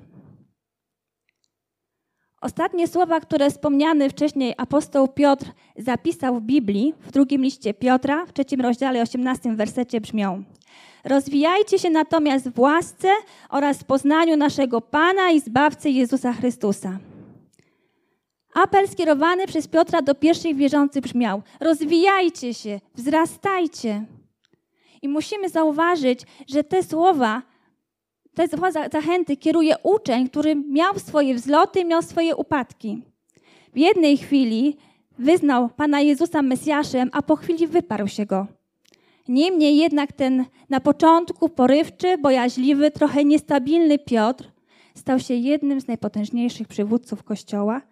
Ostatnie 2.41 2.89
słowa, 2.89 3.21
które 3.21 3.51
wspomniany 3.51 4.11
wcześniej 4.11 4.55
apostoł 4.57 5.09
Piotr 5.09 5.47
zapisał 5.77 6.41
w 6.41 6.43
Biblii, 6.43 6.95
w 7.01 7.11
drugim 7.11 7.43
liście 7.43 7.75
Piotra, 7.75 8.27
w 8.27 8.33
trzecim 8.33 8.61
rozdziale, 8.61 9.03
18 9.03 9.57
wersecie 9.57 10.01
brzmią: 10.01 10.43
Rozwijajcie 11.05 11.79
się 11.79 11.91
natomiast 11.91 12.49
w 12.49 12.59
łasce 12.59 13.09
oraz 13.51 13.79
w 13.79 13.85
poznaniu 13.85 14.37
naszego 14.37 14.81
Pana 14.81 15.31
i 15.31 15.41
Zbawcy 15.41 15.91
Jezusa 15.91 16.33
Chrystusa. 16.33 16.99
Apel 18.57 18.89
skierowany 18.89 19.47
przez 19.47 19.69
Piotra 19.69 20.03
do 20.03 20.15
pierwszych 20.15 20.57
wierzących 20.57 21.03
brzmiał: 21.03 21.43
Rozwijajcie 21.61 22.55
się, 22.55 22.81
wzrastajcie. 22.95 24.05
I 25.03 25.09
musimy 25.09 25.49
zauważyć, 25.49 26.21
że 26.49 26.65
te 26.65 26.83
słowa, 26.83 27.43
te 28.35 28.49
słowa 28.49 28.71
zachęty 28.71 29.37
kieruje 29.37 29.75
uczeń, 29.83 30.29
który 30.29 30.55
miał 30.55 30.99
swoje 30.99 31.35
wzloty, 31.35 31.85
miał 31.85 32.03
swoje 32.03 32.37
upadki. 32.37 33.03
W 33.75 33.79
jednej 33.79 34.17
chwili 34.17 34.77
wyznał 35.19 35.69
Pana 35.69 36.01
Jezusa 36.01 36.43
Mesjaszem, 36.43 37.11
a 37.13 37.23
po 37.23 37.37
chwili 37.37 37.67
wyparł 37.67 38.09
się 38.09 38.27
go. 38.27 38.47
Niemniej 39.29 39.77
jednak 39.77 40.13
ten 40.13 40.45
na 40.71 40.81
początku 40.81 41.49
porywczy, 41.49 42.19
bojaźliwy, 42.19 42.91
trochę 42.91 43.25
niestabilny 43.25 43.99
Piotr 43.99 44.51
stał 44.95 45.19
się 45.19 45.35
jednym 45.35 45.81
z 45.81 45.89
najpotężniejszych 45.89 46.69
przywódców 46.69 47.23
Kościoła– 47.23 47.81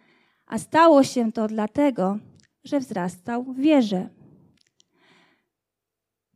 a 0.55 0.59
stało 0.59 1.03
się 1.03 1.33
to 1.33 1.47
dlatego, 1.49 2.19
że 2.65 2.81
wzrastał 2.81 3.45
w 3.45 3.57
wierze. 3.57 4.09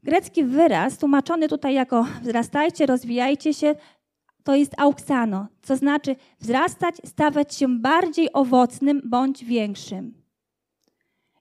Grecki 0.02 0.44
wyraz, 0.44 0.98
tłumaczony 0.98 1.48
tutaj 1.48 1.74
jako 1.74 2.06
wzrastajcie, 2.22 2.86
rozwijajcie 2.86 3.54
się, 3.54 3.74
to 4.44 4.54
jest 4.54 4.72
auksano, 4.78 5.46
co 5.62 5.76
znaczy 5.76 6.16
wzrastać, 6.40 6.94
stawać 7.04 7.54
się 7.54 7.68
bardziej 7.68 8.32
owocnym 8.32 9.02
bądź 9.04 9.44
większym. 9.44 10.17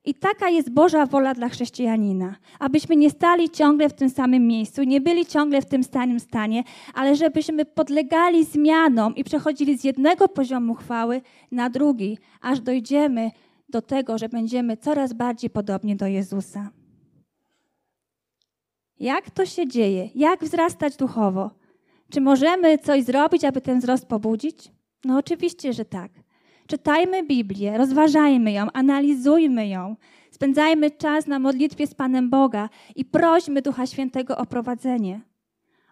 I 0.08 0.14
taka 0.14 0.50
jest 0.50 0.70
Boża 0.70 1.06
wola 1.06 1.34
dla 1.34 1.50
chrześcijanina, 1.50 2.36
abyśmy 2.60 2.96
nie 2.96 3.10
stali 3.10 3.50
ciągle 3.50 3.90
w 3.90 3.94
tym 3.94 4.10
samym 4.10 4.48
miejscu, 4.48 4.84
nie 4.84 5.02
byli 5.02 5.26
ciągle 5.26 5.62
w 5.62 5.66
tym 5.66 5.84
samym 5.84 6.20
stanie, 6.20 6.64
ale 6.94 7.16
żebyśmy 7.16 7.66
podlegali 7.66 8.46
zmianom 8.46 9.16
i 9.16 9.24
przechodzili 9.24 9.78
z 9.78 9.84
jednego 9.84 10.28
poziomu 10.28 10.76
chwały 10.76 11.22
na 11.52 11.70
drugi, 11.70 12.18
aż 12.42 12.60
dojdziemy 12.60 13.32
do 13.70 13.82
tego, 13.82 14.18
że 14.18 14.30
będziemy 14.30 14.78
coraz 14.78 15.14
bardziej 15.14 15.50
podobni 15.50 15.96
do 15.96 16.08
Jezusa. 16.08 16.72
Jak 19.00 19.30
to 19.32 19.46
się 19.46 19.68
dzieje? 19.68 20.10
Jak 20.16 20.44
wzrastać 20.44 20.96
duchowo? 20.96 21.52
Czy 22.10 22.22
możemy 22.22 22.78
coś 22.78 23.04
zrobić, 23.04 23.44
aby 23.44 23.62
ten 23.62 23.80
wzrost 23.80 24.06
pobudzić? 24.06 24.72
No 25.06 25.18
oczywiście, 25.18 25.74
że 25.74 25.86
tak. 25.86 26.12
Czytajmy 26.68 27.24
Biblię, 27.24 27.78
rozważajmy 27.78 28.52
ją, 28.52 28.68
analizujmy 28.74 29.68
ją, 29.68 29.96
spędzajmy 30.32 30.92
czas 30.92 31.28
na 31.28 31.40
modlitwie 31.40 31.88
z 31.88 31.94
Panem 31.94 32.30
Boga 32.30 32.70
i 32.96 33.06
prośmy 33.06 33.62
Ducha 33.62 33.86
Świętego 33.86 34.38
o 34.38 34.46
prowadzenie. 34.46 35.22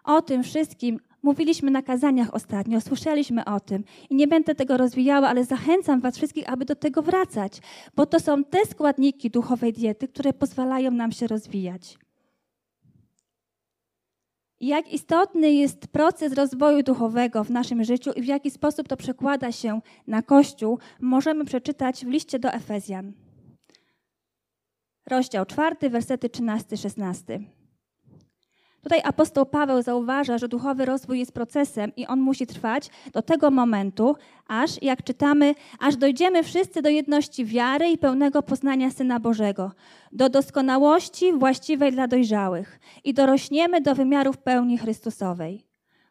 O 0.04 0.22
tym 0.22 0.42
wszystkim 0.42 1.00
mówiliśmy 1.22 1.70
na 1.70 1.82
kazaniach 1.82 2.34
ostatnio, 2.34 2.80
słyszeliśmy 2.80 3.44
o 3.44 3.60
tym 3.60 3.84
i 4.10 4.14
nie 4.14 4.26
będę 4.26 4.54
tego 4.54 4.76
rozwijała, 4.76 5.28
ale 5.28 5.44
zachęcam 5.44 6.00
Was 6.00 6.16
wszystkich, 6.16 6.52
aby 6.52 6.64
do 6.64 6.74
tego 6.74 7.02
wracać, 7.02 7.60
bo 7.96 8.06
to 8.06 8.20
są 8.20 8.44
te 8.44 8.66
składniki 8.66 9.30
duchowej 9.30 9.72
diety, 9.72 10.08
które 10.08 10.32
pozwalają 10.32 10.90
nam 10.90 11.12
się 11.12 11.26
rozwijać. 11.26 12.05
Jak 14.60 14.92
istotny 14.92 15.52
jest 15.52 15.86
proces 15.86 16.32
rozwoju 16.32 16.82
duchowego 16.82 17.44
w 17.44 17.50
naszym 17.50 17.84
życiu 17.84 18.12
i 18.12 18.22
w 18.22 18.26
jaki 18.26 18.50
sposób 18.50 18.88
to 18.88 18.96
przekłada 18.96 19.52
się 19.52 19.80
na 20.06 20.22
Kościół, 20.22 20.78
możemy 21.00 21.44
przeczytać 21.44 22.04
w 22.04 22.08
liście 22.08 22.38
do 22.38 22.52
Efezjan. 22.52 23.12
Rozdział 25.06 25.46
4, 25.46 25.90
wersety 25.90 26.28
13-16. 26.28 27.40
Tutaj 28.86 29.00
apostoł 29.04 29.46
Paweł 29.46 29.82
zauważa, 29.82 30.38
że 30.38 30.48
duchowy 30.48 30.84
rozwój 30.84 31.18
jest 31.18 31.32
procesem 31.32 31.92
i 31.96 32.06
on 32.06 32.20
musi 32.20 32.46
trwać 32.46 32.90
do 33.12 33.22
tego 33.22 33.50
momentu, 33.50 34.16
aż, 34.48 34.82
jak 34.82 35.02
czytamy, 35.04 35.54
aż 35.78 35.96
dojdziemy 35.96 36.42
wszyscy 36.42 36.82
do 36.82 36.88
jedności 36.88 37.44
wiary 37.44 37.88
i 37.88 37.98
pełnego 37.98 38.42
poznania 38.42 38.90
Syna 38.90 39.20
Bożego, 39.20 39.72
do 40.12 40.28
doskonałości 40.28 41.32
właściwej 41.32 41.92
dla 41.92 42.08
dojrzałych 42.08 42.80
i 43.04 43.14
dorośniemy 43.14 43.80
do 43.80 43.94
wymiarów 43.94 44.38
pełni 44.38 44.78
Chrystusowej. 44.78 45.65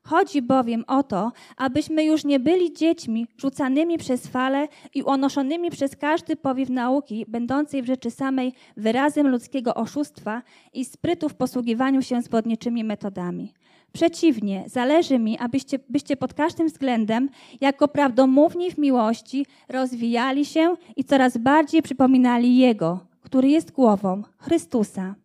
Chodzi 0.07 0.41
bowiem 0.41 0.83
o 0.88 1.03
to, 1.03 1.31
abyśmy 1.57 2.03
już 2.03 2.25
nie 2.25 2.39
byli 2.39 2.74
dziećmi 2.74 3.27
rzucanymi 3.38 3.97
przez 3.97 4.27
fale 4.27 4.67
i 4.93 5.03
unoszonymi 5.03 5.71
przez 5.71 5.95
każdy 5.95 6.35
powiew 6.35 6.69
nauki, 6.69 7.25
będącej 7.27 7.81
w 7.81 7.85
rzeczy 7.85 8.12
samej 8.12 8.53
wyrazem 8.77 9.27
ludzkiego 9.27 9.75
oszustwa 9.75 10.41
i 10.74 10.85
sprytu 10.85 11.29
w 11.29 11.35
posługiwaniu 11.35 12.01
się 12.01 12.21
zbrodniczymi 12.21 12.83
metodami. 12.83 13.53
Przeciwnie, 13.93 14.63
zależy 14.67 15.19
mi, 15.19 15.38
abyście 15.39 15.79
byście 15.89 16.17
pod 16.17 16.33
każdym 16.33 16.67
względem, 16.67 17.29
jako 17.62 17.88
prawdomówni 17.88 18.71
w 18.71 18.77
miłości, 18.77 19.45
rozwijali 19.69 20.45
się 20.45 20.75
i 20.95 21.03
coraz 21.03 21.38
bardziej 21.38 21.81
przypominali 21.81 22.57
Jego, 22.57 23.00
który 23.21 23.50
jest 23.50 23.71
głową, 23.71 24.24
Chrystusa. 24.38 25.15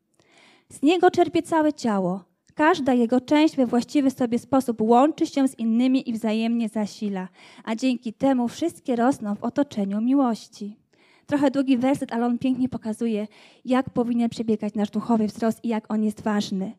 Z 0.68 0.82
Niego 0.82 1.10
czerpie 1.10 1.42
całe 1.42 1.72
ciało 1.72 2.29
Każda 2.60 2.94
jego 2.94 3.20
część 3.20 3.56
we 3.56 3.66
właściwy 3.66 4.10
sobie 4.10 4.38
sposób 4.38 4.80
łączy 4.80 5.26
się 5.26 5.48
z 5.48 5.58
innymi 5.58 6.10
i 6.10 6.12
wzajemnie 6.12 6.68
zasila, 6.68 7.28
a 7.64 7.74
dzięki 7.74 8.12
temu 8.12 8.48
wszystkie 8.48 8.96
rosną 8.96 9.34
w 9.34 9.44
otoczeniu 9.44 10.00
miłości. 10.00 10.76
Trochę 11.26 11.50
długi 11.50 11.78
werset, 11.78 12.12
ale 12.12 12.26
on 12.26 12.38
pięknie 12.38 12.68
pokazuje, 12.68 13.26
jak 13.64 13.90
powinien 13.90 14.30
przebiegać 14.30 14.74
nasz 14.74 14.90
duchowy 14.90 15.26
wzrost 15.26 15.64
i 15.64 15.68
jak 15.68 15.92
on 15.92 16.04
jest 16.04 16.22
ważny. 16.22 16.72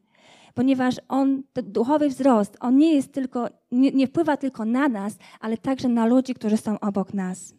Ponieważ 0.54 0.96
on, 1.10 1.44
duchowy 1.64 2.10
wzrost, 2.10 2.58
on 2.60 2.78
nie 2.78 2.94
jest 2.94 3.14
tylko, 3.14 3.48
nie, 3.72 3.92
nie 3.92 4.08
wpływa 4.08 4.38
tylko 4.38 4.66
na 4.66 4.90
nas, 4.90 5.18
ale 5.40 5.58
także 5.58 5.88
na 5.88 6.06
ludzi, 6.06 6.34
którzy 6.34 6.58
są 6.58 6.80
obok 6.80 7.14
nas. 7.14 7.54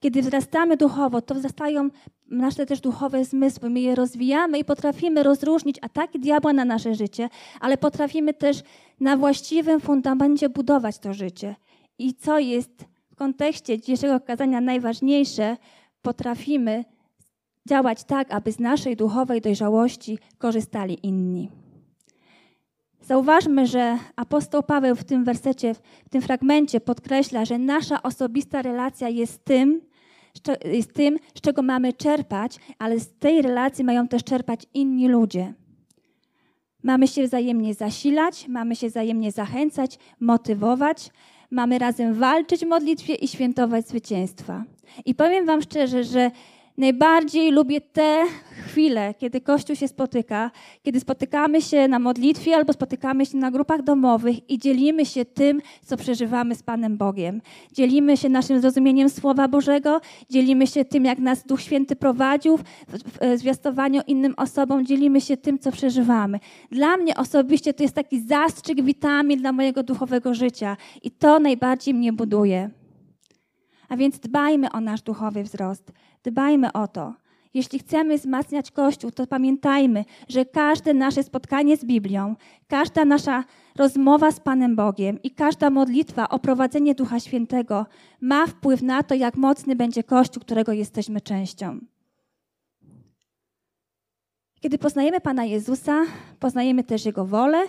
Kiedy 0.00 0.22
wzrastamy 0.22 0.76
duchowo, 0.76 1.22
to 1.22 1.34
wzrastają 1.34 1.90
nasze 2.30 2.66
też 2.66 2.80
duchowe 2.80 3.24
zmysły. 3.24 3.70
My 3.70 3.80
je 3.80 3.94
rozwijamy 3.94 4.58
i 4.58 4.64
potrafimy 4.64 5.22
rozróżnić 5.22 5.76
ataki 5.82 6.20
diabła 6.20 6.52
na 6.52 6.64
nasze 6.64 6.94
życie, 6.94 7.28
ale 7.60 7.76
potrafimy 7.76 8.34
też 8.34 8.62
na 9.00 9.16
właściwym 9.16 9.80
fundamencie 9.80 10.48
budować 10.48 10.98
to 10.98 11.14
życie. 11.14 11.56
I 11.98 12.14
co 12.14 12.38
jest 12.38 12.84
w 13.10 13.16
kontekście 13.16 13.78
dzisiejszego 13.78 14.20
kazania 14.20 14.60
najważniejsze, 14.60 15.56
potrafimy 16.02 16.84
działać 17.68 18.04
tak, 18.04 18.32
aby 18.32 18.52
z 18.52 18.58
naszej 18.58 18.96
duchowej 18.96 19.40
dojrzałości 19.40 20.18
korzystali 20.38 21.06
inni. 21.06 21.50
Zauważmy, 23.02 23.66
że 23.66 23.98
apostoł 24.16 24.62
Paweł 24.62 24.96
w 24.96 25.04
tym 25.04 25.24
wersecie, 25.24 25.74
w 26.04 26.08
tym 26.10 26.22
fragmencie 26.22 26.80
podkreśla, 26.80 27.44
że 27.44 27.58
nasza 27.58 28.02
osobista 28.02 28.62
relacja 28.62 29.08
jest 29.08 29.44
tym, 29.44 29.80
z 30.80 30.86
tym, 30.92 31.18
z 31.34 31.40
czego 31.40 31.62
mamy 31.62 31.92
czerpać, 31.92 32.56
ale 32.78 33.00
z 33.00 33.18
tej 33.18 33.42
relacji 33.42 33.84
mają 33.84 34.08
też 34.08 34.24
czerpać 34.24 34.66
inni 34.74 35.08
ludzie. 35.08 35.54
Mamy 36.82 37.08
się 37.08 37.24
wzajemnie 37.24 37.74
zasilać, 37.74 38.48
mamy 38.48 38.76
się 38.76 38.88
wzajemnie 38.88 39.32
zachęcać, 39.32 39.98
motywować, 40.20 41.10
mamy 41.50 41.78
razem 41.78 42.14
walczyć 42.14 42.64
w 42.64 42.68
modlitwie 42.68 43.14
i 43.14 43.28
świętować 43.28 43.88
zwycięstwa. 43.88 44.64
I 45.04 45.14
powiem 45.14 45.46
Wam 45.46 45.62
szczerze, 45.62 46.04
że 46.04 46.30
Najbardziej 46.80 47.52
lubię 47.52 47.80
te 47.80 48.24
chwile, 48.66 49.14
kiedy 49.14 49.40
Kościół 49.40 49.76
się 49.76 49.88
spotyka, 49.88 50.50
kiedy 50.82 51.00
spotykamy 51.00 51.62
się 51.62 51.88
na 51.88 51.98
modlitwie 51.98 52.56
albo 52.56 52.72
spotykamy 52.72 53.26
się 53.26 53.38
na 53.38 53.50
grupach 53.50 53.82
domowych 53.82 54.50
i 54.50 54.58
dzielimy 54.58 55.06
się 55.06 55.24
tym, 55.24 55.60
co 55.84 55.96
przeżywamy 55.96 56.54
z 56.54 56.62
Panem 56.62 56.96
Bogiem. 56.96 57.42
Dzielimy 57.72 58.16
się 58.16 58.28
naszym 58.28 58.60
zrozumieniem 58.60 59.10
Słowa 59.10 59.48
Bożego, 59.48 60.00
dzielimy 60.30 60.66
się 60.66 60.84
tym, 60.84 61.04
jak 61.04 61.18
nas 61.18 61.44
Duch 61.44 61.60
Święty 61.60 61.96
prowadził 61.96 62.58
w 62.58 63.38
zwiastowaniu 63.38 64.00
innym 64.06 64.34
osobom, 64.36 64.86
dzielimy 64.86 65.20
się 65.20 65.36
tym, 65.36 65.58
co 65.58 65.72
przeżywamy. 65.72 66.40
Dla 66.70 66.96
mnie 66.96 67.16
osobiście 67.16 67.74
to 67.74 67.82
jest 67.82 67.94
taki 67.94 68.20
zastrzyk 68.20 68.82
witamin 68.82 69.40
dla 69.40 69.52
mojego 69.52 69.82
duchowego 69.82 70.34
życia 70.34 70.76
i 71.02 71.10
to 71.10 71.38
najbardziej 71.38 71.94
mnie 71.94 72.12
buduje. 72.12 72.79
A 73.90 73.96
więc 73.96 74.18
dbajmy 74.18 74.72
o 74.72 74.80
nasz 74.80 75.02
duchowy 75.02 75.42
wzrost. 75.42 75.92
Dbajmy 76.24 76.72
o 76.72 76.88
to. 76.88 77.14
Jeśli 77.54 77.78
chcemy 77.78 78.18
wzmacniać 78.18 78.70
Kościół, 78.70 79.10
to 79.10 79.26
pamiętajmy, 79.26 80.04
że 80.28 80.44
każde 80.44 80.94
nasze 80.94 81.22
spotkanie 81.22 81.76
z 81.76 81.84
Biblią, 81.84 82.36
każda 82.68 83.04
nasza 83.04 83.44
rozmowa 83.76 84.32
z 84.32 84.40
Panem 84.40 84.76
Bogiem 84.76 85.22
i 85.22 85.30
każda 85.30 85.70
modlitwa 85.70 86.28
o 86.28 86.38
prowadzenie 86.38 86.94
Ducha 86.94 87.20
Świętego 87.20 87.86
ma 88.20 88.46
wpływ 88.46 88.82
na 88.82 89.02
to, 89.02 89.14
jak 89.14 89.36
mocny 89.36 89.76
będzie 89.76 90.04
Kościół, 90.04 90.42
którego 90.42 90.72
jesteśmy 90.72 91.20
częścią. 91.20 91.80
Kiedy 94.60 94.78
poznajemy 94.78 95.20
Pana 95.20 95.44
Jezusa, 95.44 96.04
poznajemy 96.40 96.84
też 96.84 97.04
Jego 97.04 97.26
wolę 97.26 97.62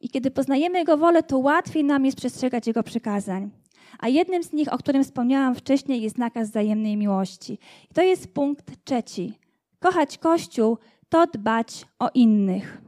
i 0.00 0.08
kiedy 0.08 0.30
poznajemy 0.30 0.78
Jego 0.78 0.96
wolę, 0.96 1.22
to 1.22 1.38
łatwiej 1.38 1.84
nam 1.84 2.04
jest 2.04 2.16
przestrzegać 2.16 2.66
Jego 2.66 2.82
przykazań. 2.82 3.63
A 3.98 4.08
jednym 4.08 4.42
z 4.42 4.52
nich, 4.52 4.72
o 4.72 4.78
którym 4.78 5.04
wspomniałam 5.04 5.54
wcześniej, 5.54 6.02
jest 6.02 6.18
nakaz 6.18 6.50
wzajemnej 6.50 6.96
miłości. 6.96 7.58
I 7.90 7.94
to 7.94 8.02
jest 8.02 8.34
punkt 8.34 8.84
trzeci. 8.84 9.38
Kochać 9.80 10.18
Kościół 10.18 10.78
to 11.08 11.26
dbać 11.26 11.86
o 11.98 12.10
innych. 12.14 12.80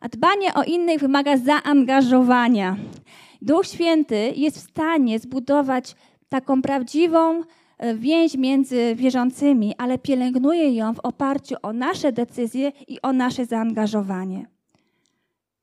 A 0.00 0.08
dbanie 0.08 0.54
o 0.54 0.62
innych 0.62 1.00
wymaga 1.00 1.36
zaangażowania. 1.36 2.76
Duch 3.42 3.66
Święty 3.66 4.32
jest 4.36 4.56
w 4.56 4.70
stanie 4.70 5.18
zbudować 5.18 5.96
taką 6.28 6.62
prawdziwą 6.62 7.42
e, 7.78 7.94
więź 7.94 8.34
między 8.34 8.94
wierzącymi, 8.94 9.74
ale 9.78 9.98
pielęgnuje 9.98 10.74
ją 10.74 10.94
w 10.94 11.00
oparciu 11.00 11.54
o 11.62 11.72
nasze 11.72 12.12
decyzje 12.12 12.72
i 12.88 13.02
o 13.02 13.12
nasze 13.12 13.44
zaangażowanie. 13.44 14.55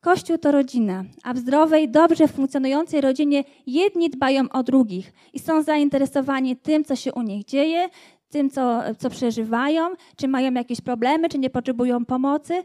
Kościół 0.03 0.37
to 0.37 0.51
rodzina, 0.51 1.03
a 1.23 1.33
w 1.33 1.37
zdrowej, 1.37 1.89
dobrze 1.89 2.27
funkcjonującej 2.27 3.01
rodzinie 3.01 3.43
jedni 3.67 4.09
dbają 4.09 4.49
o 4.49 4.63
drugich 4.63 5.13
i 5.33 5.39
są 5.39 5.61
zainteresowani 5.61 6.55
tym, 6.55 6.83
co 6.83 6.95
się 6.95 7.13
u 7.13 7.21
nich 7.21 7.45
dzieje, 7.45 7.89
tym, 8.29 8.49
co, 8.49 8.81
co 8.99 9.09
przeżywają, 9.09 9.89
czy 10.15 10.27
mają 10.27 10.53
jakieś 10.53 10.81
problemy, 10.81 11.29
czy 11.29 11.39
nie 11.39 11.49
potrzebują 11.49 12.05
pomocy. 12.05 12.63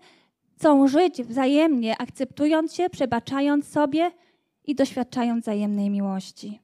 Chcą 0.57 0.89
żyć 0.89 1.23
wzajemnie, 1.23 1.95
akceptując 1.99 2.75
się, 2.75 2.91
przebaczając 2.91 3.69
sobie 3.69 4.11
i 4.65 4.75
doświadczając 4.75 5.45
wzajemnej 5.45 5.91
miłości. 5.91 6.61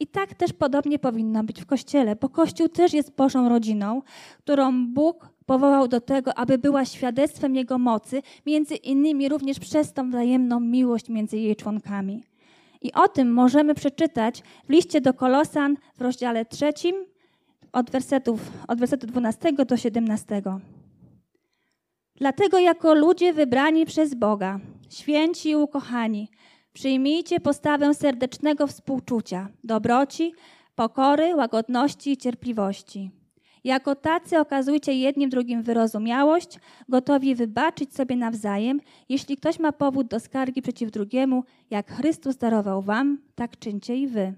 I 0.00 0.06
tak 0.06 0.34
też 0.34 0.52
podobnie 0.52 0.98
powinno 0.98 1.44
być 1.44 1.62
w 1.62 1.66
Kościele, 1.66 2.16
bo 2.16 2.28
Kościół 2.28 2.68
też 2.68 2.92
jest 2.92 3.16
Bożą 3.16 3.48
rodziną, 3.48 4.02
którą 4.38 4.86
Bóg 4.86 5.28
powołał 5.52 5.88
do 5.88 6.00
tego, 6.00 6.38
aby 6.38 6.58
była 6.58 6.84
świadectwem 6.84 7.54
Jego 7.54 7.78
mocy, 7.78 8.22
między 8.46 8.74
innymi 8.74 9.28
również 9.28 9.60
przez 9.60 9.92
tą 9.92 10.10
wzajemną 10.10 10.60
miłość 10.60 11.08
między 11.08 11.38
jej 11.38 11.56
członkami. 11.56 12.24
I 12.82 12.92
o 12.92 13.08
tym 13.08 13.32
możemy 13.32 13.74
przeczytać 13.74 14.42
w 14.68 14.70
liście 14.70 15.00
do 15.00 15.14
Kolosan 15.14 15.76
w 15.96 16.00
rozdziale 16.00 16.44
trzecim 16.44 16.96
od, 17.72 17.90
wersetów, 17.90 18.40
od 18.68 18.78
wersetu 18.78 19.06
12 19.06 19.52
do 19.52 19.76
17. 19.76 20.42
Dlatego 22.16 22.58
jako 22.58 22.94
ludzie 22.94 23.32
wybrani 23.32 23.86
przez 23.86 24.14
Boga, 24.14 24.60
święci 24.90 25.50
i 25.50 25.56
ukochani, 25.56 26.28
przyjmijcie 26.72 27.40
postawę 27.40 27.94
serdecznego 27.94 28.66
współczucia, 28.66 29.48
dobroci, 29.64 30.34
pokory, 30.74 31.36
łagodności 31.36 32.12
i 32.12 32.16
cierpliwości 32.16 33.21
jako 33.64 33.94
tacy 33.94 34.40
okazujcie 34.40 34.92
jednym 34.92 35.30
drugim 35.30 35.62
wyrozumiałość, 35.62 36.58
gotowi 36.88 37.34
wybaczyć 37.34 37.94
sobie 37.94 38.16
nawzajem, 38.16 38.80
jeśli 39.08 39.36
ktoś 39.36 39.58
ma 39.58 39.72
powód 39.72 40.06
do 40.06 40.20
skargi 40.20 40.62
przeciw 40.62 40.90
drugiemu, 40.90 41.44
jak 41.70 41.92
Chrystus 41.92 42.36
darował 42.36 42.82
wam, 42.82 43.18
tak 43.34 43.58
czyńcie 43.58 43.96
i 43.96 44.06
wy. 44.06 44.34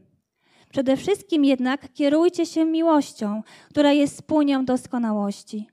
Przede 0.70 0.96
wszystkim 0.96 1.44
jednak 1.44 1.92
kierujcie 1.92 2.46
się 2.46 2.64
miłością, 2.64 3.42
która 3.70 3.92
jest 3.92 4.16
spójnią 4.16 4.64
doskonałości. 4.64 5.68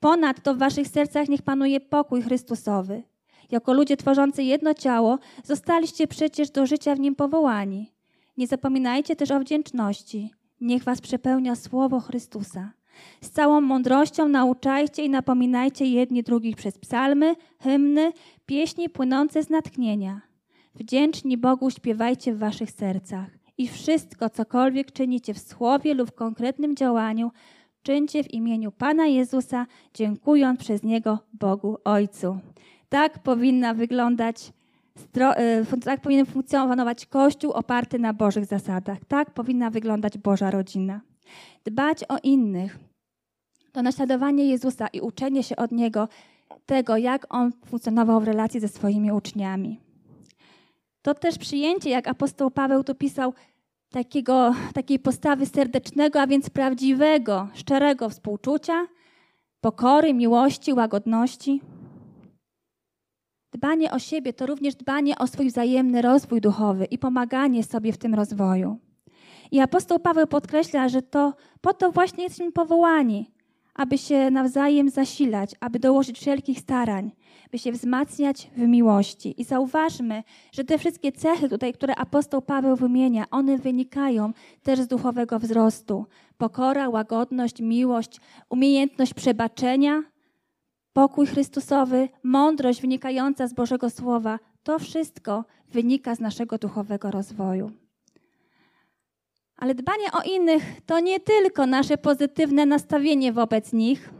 Ponadto 0.00 0.54
w 0.54 0.58
waszych 0.58 0.88
sercach 0.88 1.28
niech 1.28 1.42
panuje 1.42 1.80
pokój 1.80 2.22
Chrystusowy. 2.22 3.02
Jako 3.50 3.72
ludzie 3.72 3.96
tworzący 3.96 4.42
jedno 4.42 4.74
ciało, 4.74 5.18
zostaliście 5.44 6.06
przecież 6.06 6.50
do 6.50 6.66
życia 6.66 6.94
w 6.94 7.00
nim 7.00 7.14
powołani. 7.14 7.92
Nie 8.36 8.46
zapominajcie 8.46 9.16
też 9.16 9.30
o 9.30 9.40
wdzięczności. 9.40 10.30
Niech 10.60 10.84
was 10.84 11.00
przepełnia 11.00 11.56
słowo 11.56 12.00
Chrystusa. 12.00 12.72
Z 13.20 13.30
całą 13.30 13.60
mądrością 13.60 14.28
nauczajcie 14.28 15.04
i 15.04 15.10
napominajcie 15.10 15.86
jedni 15.86 16.22
drugich 16.22 16.56
przez 16.56 16.78
psalmy, 16.78 17.36
hymny, 17.58 18.12
pieśni 18.46 18.88
płynące 18.88 19.42
z 19.42 19.50
natchnienia. 19.50 20.20
Wdzięczni 20.74 21.36
Bogu 21.36 21.70
śpiewajcie 21.70 22.34
w 22.34 22.38
waszych 22.38 22.70
sercach. 22.70 23.30
I 23.58 23.68
wszystko, 23.68 24.30
cokolwiek 24.30 24.92
czynicie 24.92 25.34
w 25.34 25.38
słowie 25.38 25.94
lub 25.94 26.10
w 26.10 26.14
konkretnym 26.14 26.76
działaniu, 26.76 27.30
czyńcie 27.82 28.24
w 28.24 28.34
imieniu 28.34 28.72
Pana 28.72 29.06
Jezusa, 29.06 29.66
dziękując 29.94 30.60
przez 30.60 30.82
Niego 30.82 31.18
Bogu 31.32 31.78
Ojcu. 31.84 32.38
Tak 32.88 33.18
powinna 33.18 33.74
wyglądać, 33.74 34.52
e, 35.16 35.64
tak 35.84 36.00
powinien 36.00 36.26
funkcjonować 36.26 37.06
Kościół 37.06 37.52
oparty 37.52 37.98
na 37.98 38.12
Bożych 38.12 38.44
zasadach. 38.44 38.98
Tak 39.08 39.30
powinna 39.30 39.70
wyglądać 39.70 40.18
Boża 40.18 40.50
rodzina. 40.50 41.00
Dbać 41.64 42.04
o 42.08 42.16
innych, 42.22 42.78
to 43.72 43.82
naśladowanie 43.82 44.46
Jezusa 44.46 44.88
i 44.88 45.00
uczenie 45.00 45.42
się 45.42 45.56
od 45.56 45.72
Niego 45.72 46.08
tego, 46.66 46.96
jak 46.96 47.26
On 47.34 47.52
funkcjonował 47.66 48.20
w 48.20 48.24
relacji 48.24 48.60
ze 48.60 48.68
swoimi 48.68 49.12
uczniami. 49.12 49.80
To 51.02 51.14
też 51.14 51.38
przyjęcie, 51.38 51.90
jak 51.90 52.08
apostoł 52.08 52.50
Paweł 52.50 52.84
tu 52.84 52.94
pisał, 52.94 53.34
takiego, 53.90 54.54
takiej 54.74 54.98
postawy 54.98 55.46
serdecznego, 55.46 56.20
a 56.20 56.26
więc 56.26 56.50
prawdziwego, 56.50 57.48
szczerego 57.54 58.08
współczucia, 58.08 58.86
pokory, 59.60 60.14
miłości, 60.14 60.72
łagodności. 60.72 61.60
Dbanie 63.52 63.92
o 63.92 63.98
siebie 63.98 64.32
to 64.32 64.46
również 64.46 64.74
dbanie 64.74 65.18
o 65.18 65.26
swój 65.26 65.48
wzajemny 65.48 66.02
rozwój 66.02 66.40
duchowy 66.40 66.84
i 66.84 66.98
pomaganie 66.98 67.64
sobie 67.64 67.92
w 67.92 67.98
tym 67.98 68.14
rozwoju. 68.14 68.78
I 69.50 69.60
apostoł 69.60 69.98
Paweł 69.98 70.26
podkreśla, 70.26 70.88
że 70.88 71.02
to 71.02 71.34
po 71.60 71.74
to 71.74 71.92
właśnie 71.92 72.24
jesteśmy 72.24 72.52
powołani, 72.52 73.30
aby 73.80 73.98
się 73.98 74.30
nawzajem 74.30 74.90
zasilać, 74.90 75.54
aby 75.60 75.78
dołożyć 75.78 76.18
wszelkich 76.18 76.60
starań, 76.60 77.10
by 77.50 77.58
się 77.58 77.72
wzmacniać 77.72 78.50
w 78.56 78.58
miłości. 78.58 79.40
I 79.40 79.44
zauważmy, 79.44 80.22
że 80.52 80.64
te 80.64 80.78
wszystkie 80.78 81.12
cechy 81.12 81.48
tutaj, 81.48 81.72
które 81.72 81.96
apostoł 81.96 82.42
Paweł 82.42 82.76
wymienia, 82.76 83.24
one 83.30 83.58
wynikają 83.58 84.32
też 84.62 84.80
z 84.80 84.86
duchowego 84.86 85.38
wzrostu. 85.38 86.06
Pokora, 86.38 86.88
łagodność, 86.88 87.60
miłość, 87.60 88.20
umiejętność 88.48 89.14
przebaczenia, 89.14 90.02
pokój 90.92 91.26
Chrystusowy, 91.26 92.08
mądrość 92.22 92.80
wynikająca 92.80 93.46
z 93.46 93.54
Bożego 93.54 93.90
Słowa, 93.90 94.38
to 94.62 94.78
wszystko 94.78 95.44
wynika 95.72 96.14
z 96.14 96.20
naszego 96.20 96.58
duchowego 96.58 97.10
rozwoju. 97.10 97.70
Ale 99.60 99.74
dbanie 99.74 100.12
o 100.12 100.22
innych 100.22 100.62
to 100.86 101.00
nie 101.00 101.20
tylko 101.20 101.66
nasze 101.66 101.98
pozytywne 101.98 102.66
nastawienie 102.66 103.32
wobec 103.32 103.72
nich 103.72 104.10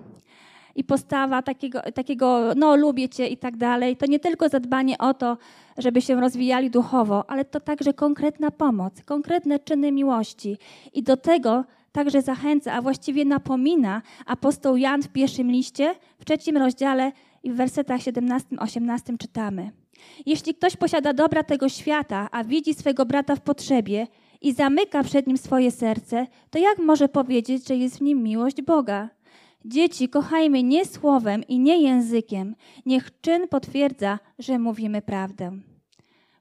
i 0.75 0.85
postawa 0.85 1.43
takiego, 1.43 1.81
takiego 1.95 2.53
no 2.57 2.77
lubię 2.77 3.09
cię 3.09 3.27
i 3.27 3.37
tak 3.37 3.57
dalej. 3.57 3.97
To 3.97 4.07
nie 4.07 4.21
tylko 4.21 4.49
zadbanie 4.49 4.99
o 4.99 5.15
to, 5.15 5.37
żeby 5.79 6.03
się 6.03 6.21
rozwijali 6.21 6.71
duchowo, 6.71 7.31
ale 7.31 7.45
to 7.45 7.61
także 7.61 7.95
konkretna 7.95 8.51
pomoc, 8.51 9.03
konkretne 9.05 9.59
czyny 9.59 9.93
miłości. 9.93 10.59
I 10.93 11.03
do 11.03 11.17
tego 11.17 11.65
także 11.93 12.23
zachęca, 12.23 12.73
a 12.73 12.83
właściwie 12.83 13.25
napomina 13.25 14.03
apostoł 14.27 14.77
Jan 14.77 15.03
w 15.03 15.09
pierwszym 15.09 15.51
liście, 15.51 15.95
w 16.19 16.25
trzecim 16.25 16.57
rozdziale 16.57 17.13
i 17.43 17.51
w 17.51 17.57
wersetach 17.57 18.01
17-18 18.01 19.19
czytamy. 19.19 19.71
Jeśli 20.27 20.55
ktoś 20.55 20.77
posiada 20.77 21.13
dobra 21.13 21.43
tego 21.43 21.69
świata, 21.69 22.29
a 22.33 22.45
widzi 22.45 22.75
swego 22.75 23.07
brata 23.07 23.37
w 23.37 23.41
potrzebie 23.41 24.07
i 24.41 24.53
zamyka 24.53 25.03
przed 25.03 25.27
nim 25.27 25.39
swoje 25.39 25.71
serce, 25.71 26.27
to 26.51 26.59
jak 26.59 26.79
może 26.79 27.09
powiedzieć, 27.09 27.69
że 27.69 27.77
jest 27.77 27.99
w 27.99 28.01
nim 28.01 28.23
miłość 28.23 28.63
Boga? 28.63 29.09
Dzieci, 29.65 30.09
kochajmy 30.09 30.63
nie 30.63 30.85
słowem 30.85 31.43
i 31.49 31.59
nie 31.59 31.83
językiem. 31.83 32.55
Niech 32.87 33.21
czyn 33.21 33.49
potwierdza, 33.49 34.19
że 34.39 34.59
mówimy 34.59 35.03
prawdę. 35.03 35.59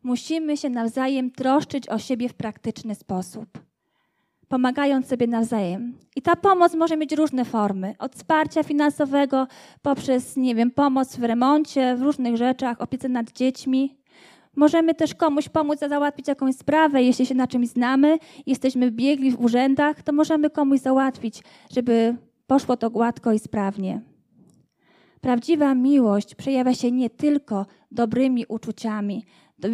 Musimy 0.04 0.58
się 0.58 0.70
nawzajem 0.70 1.32
troszczyć 1.32 1.90
o 1.90 2.00
siebie 2.00 2.30
w 2.30 2.34
praktyczny 2.34 2.96
sposób, 2.96 3.46
pomagając 4.48 5.08
sobie 5.08 5.28
nawzajem. 5.28 5.98
I 6.16 6.22
ta 6.22 6.36
pomoc 6.36 6.76
może 6.76 6.98
mieć 6.98 7.14
różne 7.14 7.46
formy: 7.46 7.96
od 8.00 8.16
wsparcia 8.16 8.64
finansowego 8.64 9.48
poprzez, 9.82 10.38
nie 10.38 10.56
wiem, 10.56 10.72
pomoc 10.72 11.16
w 11.16 11.24
remoncie, 11.24 11.96
w 11.96 12.02
różnych 12.02 12.38
rzeczach, 12.38 12.82
opiece 12.82 13.10
nad 13.10 13.32
dziećmi. 13.32 13.99
Możemy 14.60 14.96
też 14.96 15.16
komuś 15.16 15.50
pomóc 15.50 15.80
załatwić 15.80 16.28
jakąś 16.28 16.56
sprawę, 16.56 17.04
jeśli 17.04 17.26
się 17.26 17.36
na 17.36 17.48
czymś 17.48 17.68
znamy, 17.68 18.18
jesteśmy 18.46 18.92
biegli 18.92 19.32
w 19.32 19.42
urzędach, 19.42 20.04
to 20.04 20.14
możemy 20.14 20.50
komuś 20.50 20.80
załatwić, 20.80 21.44
żeby 21.72 22.16
poszło 22.48 22.78
to 22.78 22.90
gładko 22.90 23.32
i 23.34 23.40
sprawnie. 23.40 24.02
Prawdziwa 25.22 25.76
miłość 25.76 26.36
przejawia 26.36 26.74
się 26.74 26.92
nie 26.92 27.10
tylko 27.10 27.66
dobrymi 27.92 28.46
uczuciami, 28.46 29.26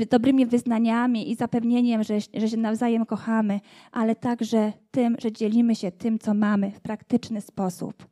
dobrymi 0.10 0.45
wyznaniami 0.45 1.32
i 1.32 1.36
zapewnieniem, 1.36 2.04
że, 2.04 2.19
że 2.34 2.50
się 2.50 2.58
nawzajem 2.58 3.06
kochamy, 3.06 3.60
ale 3.91 4.15
także 4.15 4.74
tym, 4.91 5.15
że 5.19 5.32
dzielimy 5.32 5.76
się 5.76 5.91
tym, 5.91 6.19
co 6.19 6.34
mamy 6.34 6.71
w 6.71 6.80
praktyczny 6.80 7.41
sposób. 7.41 8.08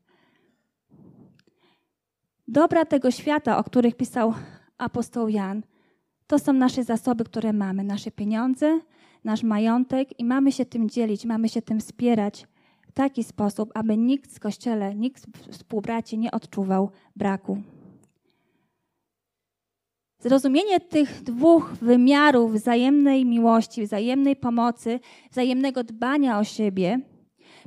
Dobra 2.48 2.86
tego 2.86 3.12
świata, 3.12 3.58
o 3.58 3.64
których 3.64 3.96
pisał 3.96 4.34
apostoł 4.78 5.28
Jan, 5.28 5.64
to 6.28 6.40
są 6.40 6.54
nasze 6.54 6.84
zasoby, 6.84 7.24
które 7.24 7.54
mamy, 7.54 7.84
nasze 7.84 8.12
pieniądze, 8.12 8.80
nasz 9.24 9.44
majątek 9.44 10.20
i 10.20 10.26
mamy 10.26 10.52
się 10.52 10.66
tym 10.66 10.90
dzielić, 10.90 11.26
mamy 11.26 11.50
się 11.50 11.62
tym 11.62 11.80
wspierać 11.80 12.48
w 12.88 12.92
taki 12.92 13.24
sposób, 13.24 13.72
aby 13.74 13.98
nikt 13.98 14.32
z 14.32 14.40
kościele, 14.40 14.96
nikt 14.96 15.22
z 15.22 15.48
współbraci 15.52 16.18
nie 16.18 16.32
odczuwał 16.32 16.90
braku. 17.16 17.58
Zrozumienie 20.20 20.80
tych 20.80 21.24
dwóch 21.24 21.74
wymiarów 21.82 22.54
wzajemnej 22.54 23.26
miłości, 23.26 23.86
wzajemnej 23.86 24.36
pomocy, 24.36 25.00
wzajemnego 25.32 25.84
dbania 25.84 26.40
o 26.40 26.44
siebie 26.44 27.00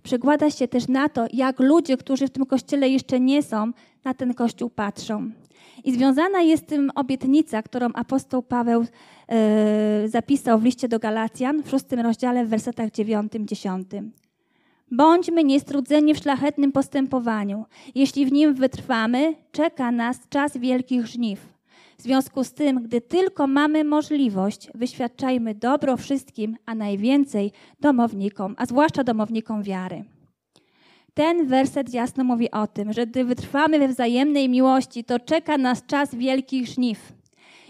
przekłada 0.03 0.51
się 0.51 0.69
też 0.69 0.89
na 0.89 1.09
to, 1.09 1.27
jak 1.33 1.61
ludzie, 1.61 1.97
którzy 1.97 2.27
w 2.27 2.31
tym 2.31 2.47
kościele 2.47 2.89
jeszcze 2.89 3.21
nie 3.21 3.43
są, 3.43 3.73
na 4.05 4.15
ten 4.15 4.35
kościół 4.35 4.71
patrzą. 4.71 5.31
I 5.85 5.93
związana 5.93 6.41
jest 6.41 6.63
z 6.63 6.67
tym 6.67 6.91
obietnica, 6.95 7.63
którą 7.63 7.89
apostoł 7.95 8.43
Paweł 8.43 8.85
e, 9.29 10.09
zapisał 10.09 10.59
w 10.59 10.65
liście 10.65 10.89
do 10.89 10.99
Galacjan 10.99 11.63
w 11.63 11.71
szóstym 11.71 12.01
rozdziale 12.01 12.47
w 12.47 12.49
wersetach 12.49 12.91
dziewiątym, 12.91 13.47
dziesiątym. 13.47 14.13
Bądźmy 14.91 15.45
niestrudzeni 15.45 16.15
w 16.15 16.19
szlachetnym 16.19 16.73
postępowaniu. 16.73 17.65
Jeśli 17.95 18.27
w 18.27 18.33
nim 18.33 18.55
wytrwamy, 18.55 19.35
czeka 19.53 19.91
nas 19.91 20.29
czas 20.29 20.57
wielkich 20.57 21.07
żniw. 21.07 21.57
W 21.99 22.03
związku 22.03 22.45
z 22.45 22.53
tym, 22.53 22.83
gdy 22.83 23.01
tylko 23.01 23.47
mamy 23.47 23.85
możliwość, 23.85 24.69
wyświadczajmy 24.75 25.55
dobro 25.55 25.97
wszystkim, 25.97 26.57
a 26.67 26.75
najwięcej 26.75 27.53
domownikom, 27.81 28.55
a 28.59 28.67
zwłaszcza 28.67 29.05
domownikom 29.05 29.63
wiary. 29.63 30.05
Ten 31.17 31.47
werset 31.47 31.95
jasno 31.95 32.25
mówi 32.25 32.51
o 32.51 32.67
tym, 32.67 32.93
że 32.93 33.07
gdy 33.07 33.25
wytrwamy 33.25 33.79
we 33.79 33.89
wzajemnej 33.89 34.49
miłości, 34.49 35.05
to 35.05 35.21
czeka 35.21 35.59
nas 35.59 35.87
czas 35.87 36.15
wielkich 36.15 36.67
żniw. 36.67 37.13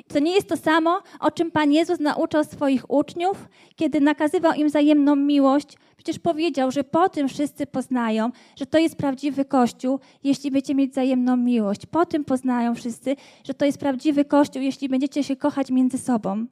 To 0.08 0.18
nie 0.18 0.34
jest 0.34 0.48
to 0.48 0.56
samo, 0.56 1.02
o 1.20 1.30
czym 1.30 1.50
Pan 1.50 1.72
Jezus 1.72 2.00
nauczał 2.00 2.44
swoich 2.44 2.90
uczniów, 2.90 3.48
kiedy 3.76 4.00
nakazywał 4.00 4.52
im 4.52 4.68
wzajemną 4.68 5.16
miłość. 5.16 5.76
Przecież 5.96 6.18
powiedział, 6.18 6.70
że 6.70 6.84
po 6.84 7.08
tym 7.08 7.28
wszyscy 7.28 7.66
poznają, 7.66 8.30
że 8.56 8.66
to 8.66 8.78
jest 8.78 8.96
prawdziwy 8.96 9.44
Kościół, 9.44 10.00
jeśli 10.24 10.50
będziecie 10.50 10.74
mieć 10.74 10.90
wzajemną 10.90 11.36
miłość. 11.36 11.86
Po 11.86 12.06
tym 12.06 12.24
poznają 12.24 12.74
wszyscy, 12.74 13.16
że 13.44 13.54
to 13.54 13.64
jest 13.64 13.78
prawdziwy 13.78 14.24
Kościół, 14.24 14.62
jeśli 14.62 14.88
będziecie 14.88 15.24
się 15.24 15.36
kochać 15.36 15.70
między 15.70 15.98
sobą, 15.98 16.46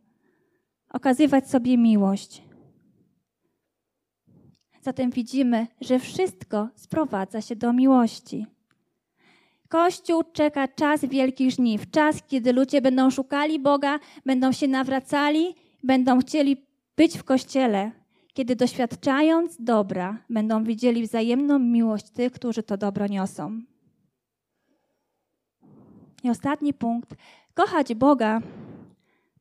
okazywać 0.90 1.50
sobie 1.50 1.78
miłość. 1.78 2.43
Zatem 4.84 5.10
widzimy, 5.10 5.66
że 5.80 5.98
wszystko 5.98 6.68
sprowadza 6.74 7.40
się 7.40 7.56
do 7.56 7.72
miłości. 7.72 8.46
Kościół 9.68 10.22
czeka 10.32 10.68
czas 10.68 11.04
wielkich 11.04 11.50
żniw, 11.50 11.90
czas, 11.90 12.22
kiedy 12.28 12.52
ludzie 12.52 12.80
będą 12.80 13.10
szukali 13.10 13.58
Boga, 13.58 13.98
będą 14.26 14.52
się 14.52 14.68
nawracali, 14.68 15.54
będą 15.82 16.20
chcieli 16.20 16.56
być 16.96 17.18
w 17.18 17.24
Kościele, 17.24 17.90
kiedy 18.34 18.56
doświadczając 18.56 19.56
dobra, 19.60 20.18
będą 20.30 20.64
widzieli 20.64 21.02
wzajemną 21.02 21.58
miłość 21.58 22.10
tych, 22.10 22.32
którzy 22.32 22.62
to 22.62 22.76
dobro 22.76 23.06
niosą. 23.06 23.60
I 26.24 26.30
ostatni 26.30 26.74
punkt. 26.74 27.14
Kochać 27.54 27.94
Boga 27.94 28.40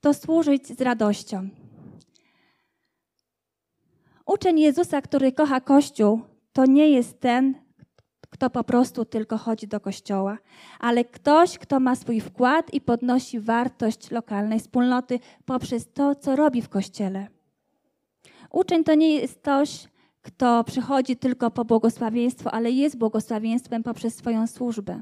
to 0.01 0.13
służyć 0.13 0.67
z 0.67 0.81
radością. 0.81 1.49
Uczeń 4.25 4.59
Jezusa, 4.59 5.01
który 5.01 5.31
kocha 5.31 5.61
Kościół, 5.61 6.21
to 6.53 6.65
nie 6.65 6.89
jest 6.89 7.19
ten, 7.19 7.55
kto 8.29 8.49
po 8.49 8.63
prostu 8.63 9.05
tylko 9.05 9.37
chodzi 9.37 9.67
do 9.67 9.79
kościoła, 9.79 10.37
ale 10.79 11.05
ktoś, 11.05 11.57
kto 11.57 11.79
ma 11.79 11.95
swój 11.95 12.21
wkład 12.21 12.73
i 12.73 12.81
podnosi 12.81 13.39
wartość 13.39 14.11
lokalnej 14.11 14.59
wspólnoty 14.59 15.19
poprzez 15.45 15.93
to, 15.93 16.15
co 16.15 16.35
robi 16.35 16.61
w 16.61 16.69
kościele. 16.69 17.27
Uczeń 18.51 18.83
to 18.83 18.95
nie 18.95 19.15
jest 19.15 19.39
ktoś, 19.39 19.87
kto 20.21 20.63
przychodzi 20.63 21.15
tylko 21.15 21.51
po 21.51 21.65
błogosławieństwo, 21.65 22.51
ale 22.51 22.71
jest 22.71 22.97
błogosławieństwem 22.97 23.83
poprzez 23.83 24.15
swoją 24.15 24.47
służbę. 24.47 25.01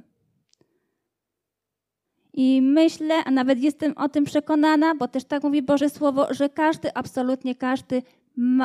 I 2.33 2.61
myślę, 2.61 3.15
a 3.25 3.31
nawet 3.31 3.59
jestem 3.59 3.93
o 3.97 4.09
tym 4.09 4.23
przekonana, 4.23 4.95
bo 4.95 5.07
też 5.07 5.23
tak 5.23 5.43
mówi 5.43 5.61
Boże 5.61 5.89
Słowo, 5.89 6.33
że 6.33 6.49
każdy, 6.49 6.93
absolutnie 6.93 7.55
każdy 7.55 8.01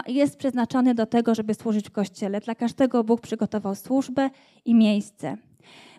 jest 0.07 0.37
przeznaczony 0.37 0.95
do 0.95 1.07
tego, 1.07 1.35
żeby 1.35 1.55
służyć 1.55 1.89
w 1.89 1.93
Kościele. 1.93 2.41
Dla 2.41 2.55
każdego 2.55 3.05
Bóg 3.05 3.21
przygotował 3.21 3.75
służbę 3.75 4.31
i 4.65 4.75
miejsce. 4.75 5.37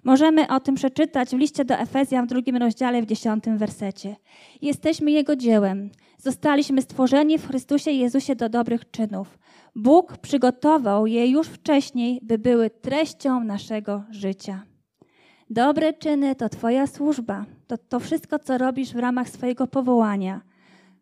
Możemy 0.04 0.48
o 0.48 0.60
tym 0.60 0.76
przeczytać 0.76 1.30
w 1.30 1.38
liście 1.38 1.66
do 1.66 1.76
Efezjan 1.76 2.26
w 2.26 2.30
drugim 2.30 2.58
rozdziale, 2.58 3.02
w 3.02 3.06
dziesiątym 3.06 3.58
wersecie. 3.58 4.16
Jesteśmy 4.62 5.12
Jego 5.12 5.36
dziełem. 5.36 5.90
Zostaliśmy 6.18 6.82
stworzeni 6.82 7.38
w 7.38 7.48
Chrystusie 7.48 7.92
Jezusie 7.92 8.36
do 8.36 8.50
dobrych 8.50 8.92
czynów. 8.92 9.40
Bóg 9.76 10.18
przygotował 10.18 11.08
je 11.08 11.28
już 11.28 11.48
wcześniej, 11.48 12.20
by 12.24 12.38
były 12.38 12.70
treścią 12.70 13.44
naszego 13.44 14.04
życia. 14.10 14.64
Dobre 15.50 15.94
czyny 15.94 16.36
to 16.36 16.50
Twoja 16.50 16.88
służba. 16.88 17.46
To, 17.68 17.78
to 17.78 18.00
wszystko, 18.00 18.40
co 18.40 18.58
robisz 18.58 18.94
w 18.94 19.00
ramach 19.00 19.30
swojego 19.30 19.68
powołania, 19.68 20.42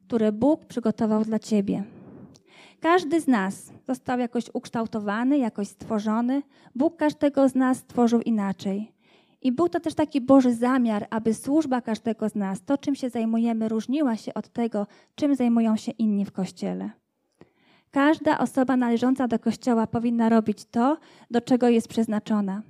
które 0.08 0.32
Bóg 0.32 0.66
przygotował 0.66 1.24
dla 1.24 1.40
Ciebie. 1.40 1.84
Każdy 2.80 3.22
z 3.22 3.28
nas 3.28 3.74
został 3.88 4.20
jakoś 4.20 4.46
ukształtowany, 4.54 5.38
jakoś 5.38 5.68
stworzony. 5.68 6.42
Bóg 6.76 6.98
każdego 6.98 7.50
z 7.50 7.56
nas 7.56 7.78
stworzył 7.78 8.22
inaczej. 8.22 8.92
I 9.42 9.52
był 9.52 9.70
to 9.70 9.80
też 9.80 9.94
taki 9.94 10.22
Boży 10.22 10.54
zamiar, 10.54 11.08
aby 11.10 11.34
służba 11.34 11.82
każdego 11.82 12.30
z 12.30 12.36
nas, 12.36 12.66
to 12.66 12.78
czym 12.78 12.96
się 12.96 13.10
zajmujemy, 13.10 13.70
różniła 13.70 14.16
się 14.16 14.34
od 14.34 14.50
tego, 14.50 14.88
czym 15.16 15.36
zajmują 15.36 15.78
się 15.78 15.92
inni 15.92 16.26
w 16.26 16.32
Kościele. 16.32 16.90
Każda 17.92 18.38
osoba 18.38 18.78
należąca 18.78 19.28
do 19.28 19.40
Kościoła 19.40 19.88
powinna 19.88 20.30
robić 20.30 20.66
to, 20.66 20.98
do 21.32 21.42
czego 21.42 21.70
jest 21.70 21.88
przeznaczona. 21.88 22.62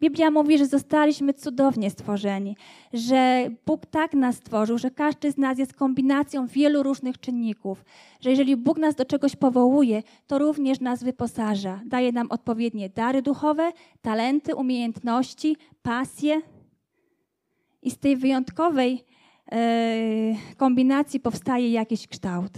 Biblia 0.00 0.30
mówi, 0.30 0.58
że 0.58 0.66
zostaliśmy 0.66 1.34
cudownie 1.34 1.90
stworzeni, 1.90 2.56
że 2.92 3.50
Bóg 3.66 3.86
tak 3.86 4.14
nas 4.14 4.36
stworzył, 4.36 4.78
że 4.78 4.90
każdy 4.90 5.32
z 5.32 5.38
nas 5.38 5.58
jest 5.58 5.74
kombinacją 5.74 6.46
wielu 6.46 6.82
różnych 6.82 7.20
czynników, 7.20 7.84
że 8.20 8.30
jeżeli 8.30 8.56
Bóg 8.56 8.78
nas 8.78 8.94
do 8.94 9.04
czegoś 9.04 9.36
powołuje, 9.36 10.02
to 10.26 10.38
również 10.38 10.80
nas 10.80 11.04
wyposaża, 11.04 11.80
daje 11.86 12.12
nam 12.12 12.26
odpowiednie 12.30 12.88
dary 12.88 13.22
duchowe, 13.22 13.72
talenty, 14.02 14.54
umiejętności, 14.54 15.56
pasje. 15.82 16.42
I 17.82 17.90
z 17.90 17.98
tej 17.98 18.16
wyjątkowej 18.16 19.04
e, 19.52 19.58
kombinacji 20.56 21.20
powstaje 21.20 21.72
jakiś 21.72 22.08
kształt. 22.08 22.52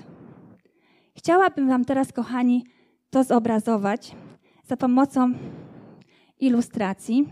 Chciałabym 1.17 1.69
Wam 1.69 1.85
teraz, 1.85 2.13
kochani, 2.13 2.65
to 3.11 3.25
zobrazować 3.25 4.17
za 4.65 4.77
pomocą 4.77 5.33
ilustracji. 6.47 7.29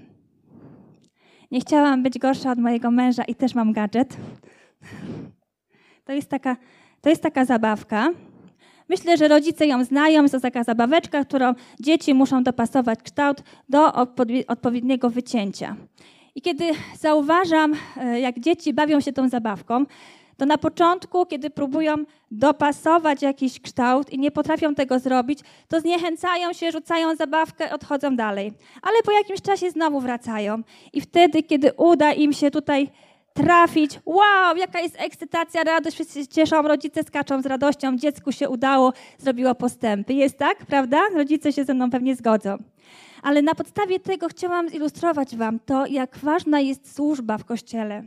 Nie 1.50 1.60
chciałam 1.60 2.02
być 2.02 2.18
gorsza 2.18 2.50
od 2.52 2.58
mojego 2.58 2.90
męża 2.90 3.24
i 3.24 3.34
też 3.34 3.54
mam 3.54 3.72
gadżet. 3.72 4.16
To 6.04 6.12
jest 6.12 6.28
taka, 6.28 6.56
to 7.00 7.10
jest 7.10 7.22
taka 7.22 7.44
zabawka. 7.44 8.10
Myślę, 8.88 9.16
że 9.16 9.28
rodzice 9.28 9.66
ją 9.66 9.84
znają. 9.84 10.22
Jest 10.22 10.34
to 10.34 10.40
taka 10.40 10.64
zabaweczka, 10.64 11.24
którą 11.24 11.54
dzieci 11.80 12.14
muszą 12.14 12.42
dopasować 12.42 13.02
kształt 13.02 13.42
do 13.68 13.92
odpowiedniego 14.48 15.10
wycięcia. 15.10 15.76
I 16.34 16.42
kiedy 16.42 16.64
zauważam, 16.98 17.74
e, 17.96 18.20
jak 18.20 18.40
dzieci 18.40 18.74
bawią 18.74 19.00
się 19.00 19.12
tą 19.12 19.28
zabawką, 19.28 19.84
to 20.36 20.46
na 20.46 20.58
początku, 20.58 21.26
kiedy 21.26 21.50
próbują 21.50 21.94
dopasować 22.30 23.22
jakiś 23.22 23.60
kształt 23.60 24.10
i 24.10 24.18
nie 24.18 24.30
potrafią 24.30 24.74
tego 24.74 24.98
zrobić, 24.98 25.38
to 25.68 25.80
zniechęcają 25.80 26.52
się, 26.52 26.72
rzucają 26.72 27.16
zabawkę, 27.16 27.72
odchodzą 27.72 28.16
dalej. 28.16 28.52
Ale 28.82 29.02
po 29.04 29.12
jakimś 29.12 29.42
czasie 29.42 29.70
znowu 29.70 30.00
wracają. 30.00 30.62
I 30.92 31.00
wtedy, 31.00 31.42
kiedy 31.42 31.72
uda 31.72 32.12
im 32.12 32.32
się 32.32 32.50
tutaj 32.50 32.90
trafić, 33.34 34.00
wow, 34.06 34.56
jaka 34.56 34.80
jest 34.80 35.00
ekscytacja, 35.00 35.64
radość, 35.64 35.96
wszyscy 35.96 36.20
się 36.20 36.26
cieszą, 36.26 36.62
rodzice 36.62 37.02
skaczą 37.02 37.42
z 37.42 37.46
radością, 37.46 37.96
dziecku 37.96 38.32
się 38.32 38.48
udało, 38.48 38.92
zrobiło 39.18 39.54
postępy. 39.54 40.12
Jest 40.12 40.38
tak, 40.38 40.66
prawda? 40.66 41.00
Rodzice 41.14 41.52
się 41.52 41.64
ze 41.64 41.74
mną 41.74 41.90
pewnie 41.90 42.16
zgodzą. 42.16 42.58
Ale 43.22 43.42
na 43.42 43.54
podstawie 43.54 44.00
tego 44.00 44.28
chciałam 44.28 44.68
zilustrować 44.68 45.36
Wam 45.36 45.58
to, 45.58 45.86
jak 45.86 46.18
ważna 46.18 46.60
jest 46.60 46.94
służba 46.94 47.38
w 47.38 47.44
Kościele. 47.44 48.02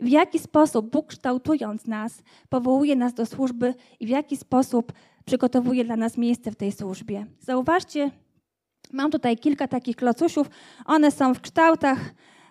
W 0.00 0.08
jaki 0.08 0.38
sposób 0.38 0.90
Bóg 0.90 1.06
kształtując 1.06 1.86
nas, 1.86 2.22
powołuje 2.48 2.96
nas 2.96 3.14
do 3.14 3.26
służby 3.26 3.74
i 4.00 4.06
w 4.06 4.08
jaki 4.08 4.36
sposób 4.36 4.92
przygotowuje 5.24 5.84
dla 5.84 5.96
nas 5.96 6.16
miejsce 6.16 6.50
w 6.50 6.56
tej 6.56 6.72
służbie. 6.72 7.26
Zauważcie, 7.40 8.10
mam 8.92 9.10
tutaj 9.10 9.36
kilka 9.36 9.68
takich 9.68 9.96
klocusiów. 9.96 10.50
One 10.86 11.10
są 11.10 11.34
w 11.34 11.40
kształtach 11.40 11.98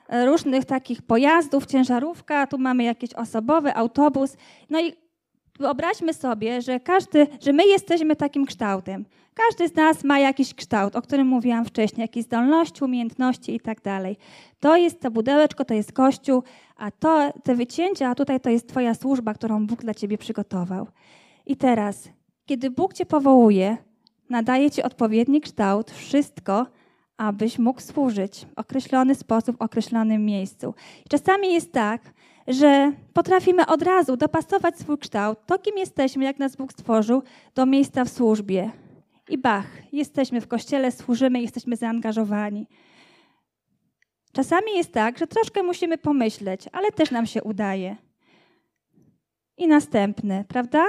e, 0.09 0.25
różnych 0.25 0.65
takich 0.65 1.01
pojazdów, 1.01 1.65
ciężarówka, 1.65 2.47
tu 2.47 2.57
mamy 2.57 2.83
jakieś 2.83 3.13
osobowe, 3.13 3.73
autobus. 3.73 4.37
No 4.69 4.81
i 4.81 4.93
wyobraźmy 5.59 6.13
sobie, 6.13 6.61
że 6.61 6.79
każdy, 6.79 7.27
że 7.41 7.53
my 7.53 7.65
jesteśmy 7.65 8.15
takim 8.15 8.45
kształtem. 8.45 9.05
Każdy 9.33 9.67
z 9.67 9.75
nas 9.75 10.03
ma 10.03 10.19
jakiś 10.19 10.53
kształt, 10.53 10.95
o 10.95 11.01
którym 11.01 11.27
mówiłam 11.27 11.65
wcześniej, 11.65 12.01
jakieś 12.01 12.23
zdolności, 12.23 12.83
umiejętności 12.83 13.55
i 13.55 13.59
tak 13.59 13.81
dalej. 13.81 14.17
To 14.59 14.77
jest 14.77 15.01
to 15.01 15.11
pudełeczko, 15.11 15.65
to 15.65 15.73
jest 15.73 15.91
kościół, 15.91 16.43
a 16.77 16.91
to, 16.91 17.33
te 17.43 17.55
wycięcia, 17.55 18.09
a 18.09 18.15
tutaj 18.15 18.39
to 18.39 18.49
jest 18.49 18.69
twoja 18.69 18.93
służba, 18.93 19.33
którą 19.33 19.67
Bóg 19.67 19.81
dla 19.81 19.93
ciebie 19.93 20.17
przygotował. 20.17 20.87
I 21.45 21.55
teraz, 21.55 22.09
kiedy 22.45 22.69
Bóg 22.69 22.93
cię 22.93 23.05
powołuje, 23.05 23.77
nadaje 24.29 24.71
ci 24.71 24.83
odpowiedni 24.83 25.41
kształt, 25.41 25.91
wszystko, 25.91 26.65
abyś 27.17 27.59
mógł 27.59 27.81
służyć 27.81 28.45
w 28.55 28.59
określony 28.59 29.15
sposób, 29.15 29.57
w 29.57 29.61
określonym 29.61 30.25
miejscu. 30.25 30.73
I 31.05 31.09
czasami 31.09 31.53
jest 31.53 31.71
tak, 31.71 32.01
że 32.49 32.91
potrafimy 33.13 33.65
od 33.65 33.81
razu 33.81 34.17
dopasować 34.17 34.77
swój 34.79 34.97
kształt, 34.97 35.39
to 35.45 35.59
kim 35.59 35.77
jesteśmy, 35.77 36.23
jak 36.23 36.39
nas 36.39 36.55
Bóg 36.55 36.73
stworzył, 36.73 37.23
do 37.55 37.65
miejsca 37.65 38.05
w 38.05 38.09
służbie. 38.09 38.71
I 39.29 39.37
bach, 39.37 39.67
jesteśmy 39.91 40.41
w 40.41 40.47
kościele, 40.47 40.91
służymy, 40.91 41.41
jesteśmy 41.41 41.75
zaangażowani. 41.75 42.67
Czasami 44.33 44.71
jest 44.75 44.91
tak, 44.93 45.17
że 45.17 45.27
troszkę 45.27 45.63
musimy 45.63 45.97
pomyśleć, 45.97 46.61
ale 46.71 46.91
też 46.91 47.11
nam 47.11 47.25
się 47.25 47.43
udaje. 47.43 47.95
I 49.57 49.67
następne, 49.67 50.45
prawda? 50.47 50.85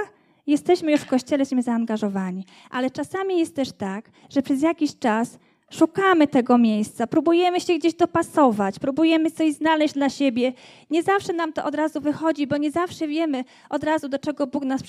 Jesteśmy 0.47 0.91
już 0.91 1.01
w 1.01 1.07
kościele, 1.07 1.41
jesteśmy 1.41 1.61
zaangażowani. 1.61 2.45
Ale 2.69 2.89
czasami 2.89 3.39
jest 3.39 3.55
też 3.55 3.71
tak, 3.71 4.09
że 4.29 4.41
przez 4.41 4.61
jakiś 4.61 4.99
czas 4.99 5.39
Szukamy 5.71 6.27
tego 6.27 6.57
miejsca, 6.57 7.07
próbujemy 7.07 7.61
się 7.61 7.73
gdzieś 7.73 7.93
dopasować, 7.93 8.79
próbujemy 8.79 9.31
coś 9.31 9.53
znaleźć 9.53 9.93
dla 9.93 10.09
siebie. 10.09 10.53
Nie 10.89 11.03
zawsze 11.03 11.33
nam 11.33 11.53
to 11.53 11.65
od 11.65 11.75
razu 11.75 12.01
wychodzi, 12.01 12.47
bo 12.47 12.57
nie 12.57 12.71
zawsze 12.71 13.07
wiemy 13.07 13.43
od 13.69 13.83
razu, 13.83 14.09
do 14.09 14.19
czego 14.19 14.47
Bóg 14.47 14.65
nas 14.65 14.81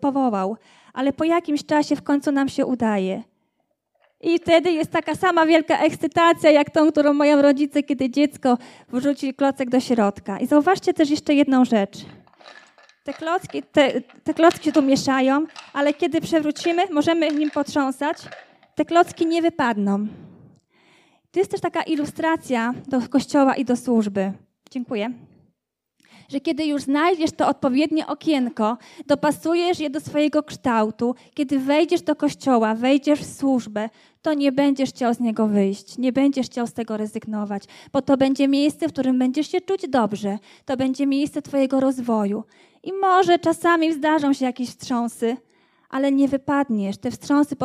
powołał, 0.00 0.56
ale 0.92 1.12
po 1.12 1.24
jakimś 1.24 1.64
czasie 1.64 1.96
w 1.96 2.02
końcu 2.02 2.32
nam 2.32 2.48
się 2.48 2.66
udaje. 2.66 3.22
I 4.20 4.38
wtedy 4.38 4.72
jest 4.72 4.90
taka 4.90 5.14
sama 5.14 5.46
wielka 5.46 5.78
ekscytacja, 5.78 6.50
jak 6.50 6.70
tą, 6.70 6.92
którą 6.92 7.12
mają 7.12 7.42
rodzice, 7.42 7.82
kiedy 7.82 8.10
dziecko 8.10 8.58
wrzuci 8.92 9.34
klocek 9.34 9.70
do 9.70 9.80
środka. 9.80 10.38
I 10.38 10.46
zauważcie 10.46 10.94
też 10.94 11.10
jeszcze 11.10 11.34
jedną 11.34 11.64
rzecz. 11.64 11.98
Te 13.04 13.12
klocki, 13.12 13.62
te, 13.62 14.00
te 14.00 14.34
klocki 14.34 14.64
się 14.64 14.72
tu 14.72 14.82
mieszają, 14.82 15.46
ale 15.72 15.94
kiedy 15.94 16.20
przewrócimy, 16.20 16.82
możemy 16.90 17.30
nim 17.30 17.50
potrząsać 17.50 18.18
te 18.74 18.84
klocki 18.84 19.26
nie 19.26 19.42
wypadną. 19.42 20.06
To 21.30 21.40
jest 21.40 21.50
też 21.50 21.60
taka 21.60 21.82
ilustracja 21.82 22.74
do 22.88 23.08
kościoła 23.08 23.56
i 23.56 23.64
do 23.64 23.76
służby. 23.76 24.32
Dziękuję. 24.70 25.12
Że 26.28 26.40
kiedy 26.40 26.64
już 26.64 26.82
znajdziesz 26.82 27.30
to 27.32 27.48
odpowiednie 27.48 28.06
okienko, 28.06 28.78
dopasujesz 29.06 29.80
je 29.80 29.90
do 29.90 30.00
swojego 30.00 30.42
kształtu, 30.42 31.14
kiedy 31.34 31.58
wejdziesz 31.58 32.02
do 32.02 32.16
kościoła, 32.16 32.74
wejdziesz 32.74 33.20
w 33.20 33.36
służbę, 33.36 33.88
to 34.22 34.34
nie 34.34 34.52
będziesz 34.52 34.90
chciał 34.90 35.14
z 35.14 35.20
niego 35.20 35.46
wyjść, 35.46 35.98
nie 35.98 36.12
będziesz 36.12 36.46
chciał 36.46 36.66
z 36.66 36.72
tego 36.72 36.96
rezygnować, 36.96 37.62
bo 37.92 38.02
to 38.02 38.16
będzie 38.16 38.48
miejsce, 38.48 38.88
w 38.88 38.92
którym 38.92 39.18
będziesz 39.18 39.50
się 39.50 39.60
czuć 39.60 39.88
dobrze, 39.88 40.38
to 40.64 40.76
będzie 40.76 41.06
miejsce 41.06 41.42
Twojego 41.42 41.80
rozwoju. 41.80 42.44
I 42.82 42.92
może 42.92 43.38
czasami 43.38 43.92
zdarzą 43.92 44.32
się 44.32 44.44
jakieś 44.44 44.68
wstrząsy, 44.68 45.36
ale 45.94 46.12
nie 46.12 46.28
wypadniesz. 46.28 46.96
Te 46.98 47.10
wstrząsy 47.10 47.56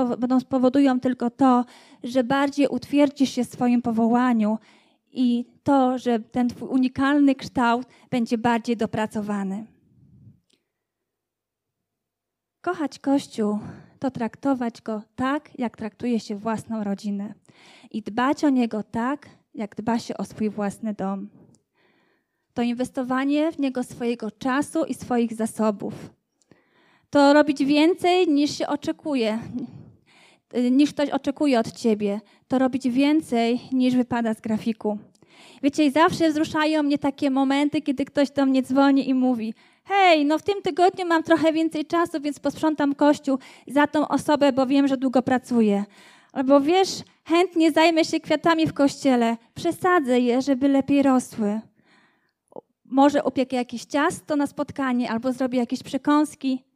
powodują 0.50 1.00
tylko 1.00 1.30
to, 1.30 1.66
że 2.04 2.24
bardziej 2.24 2.68
utwierdzisz 2.68 3.30
się 3.30 3.44
w 3.44 3.50
swoim 3.50 3.82
powołaniu 3.82 4.58
i 5.12 5.46
to, 5.64 5.98
że 5.98 6.20
ten 6.20 6.50
twój 6.50 6.70
unikalny 6.70 7.36
kształt 7.36 7.88
będzie 8.10 8.38
bardziej 8.38 8.78
dopracowany. 8.78 9.66
Kochać 12.62 13.00
Kościół 13.00 13.60
to 14.00 14.12
traktować 14.12 14.82
go 14.82 15.02
tak, 15.16 15.60
jak 15.60 15.78
traktuje 15.78 16.20
się 16.20 16.36
własną 16.36 16.84
rodzinę 16.84 17.34
i 17.92 18.02
dbać 18.02 18.44
o 18.44 18.50
niego 18.50 18.84
tak, 18.84 19.30
jak 19.54 19.76
dba 19.76 20.00
się 20.00 20.18
o 20.18 20.26
swój 20.26 20.50
własny 20.50 20.94
dom. 20.94 21.30
To 22.54 22.62
inwestowanie 22.62 23.52
w 23.52 23.60
niego 23.60 23.84
swojego 23.84 24.32
czasu 24.32 24.86
i 24.86 24.94
swoich 24.94 25.34
zasobów 25.34 26.19
to 27.10 27.34
robić 27.34 27.66
więcej 27.66 28.28
niż 28.28 28.58
się 28.58 28.68
oczekuje, 28.68 29.40
niż 30.72 30.90
ktoś 30.94 31.10
oczekuje 31.10 31.60
od 31.60 31.72
ciebie. 31.72 32.22
To 32.48 32.60
robić 32.60 32.90
więcej 32.90 33.60
niż 33.72 33.96
wypada 33.96 34.34
z 34.34 34.42
grafiku. 34.42 34.98
Wiecie, 35.64 35.86
i 35.86 35.92
zawsze 35.92 36.30
wzruszają 36.30 36.84
mnie 36.84 36.98
takie 36.98 37.30
momenty, 37.30 37.82
kiedy 37.82 38.06
ktoś 38.06 38.32
do 38.32 38.46
mnie 38.46 38.64
dzwoni 38.64 39.10
i 39.10 39.14
mówi: 39.14 39.54
Hej, 39.84 40.26
no 40.26 40.38
w 40.38 40.44
tym 40.44 40.62
tygodniu 40.62 41.06
mam 41.06 41.24
trochę 41.24 41.54
więcej 41.54 41.86
czasu, 41.86 42.22
więc 42.22 42.40
posprzątam 42.40 42.96
kościół 42.96 43.38
za 43.68 43.88
tą 43.88 44.08
osobę, 44.08 44.54
bo 44.54 44.66
wiem, 44.66 44.88
że 44.88 44.98
długo 44.98 45.22
pracuję. 45.22 45.84
Albo 46.34 46.62
wiesz, 46.62 46.90
chętnie 47.26 47.72
zajmę 47.72 48.06
się 48.06 48.20
kwiatami 48.20 48.68
w 48.68 48.74
kościele, 48.74 49.38
przesadzę 49.56 50.20
je, 50.20 50.42
żeby 50.42 50.68
lepiej 50.68 51.04
rosły. 51.04 51.62
Może 52.86 53.24
upiekę 53.24 53.56
jakieś 53.56 53.86
ciasto 53.86 54.36
na 54.36 54.48
spotkanie, 54.48 55.12
albo 55.12 55.34
zrobię 55.34 55.60
jakieś 55.60 55.84
przekąski. 55.84 56.69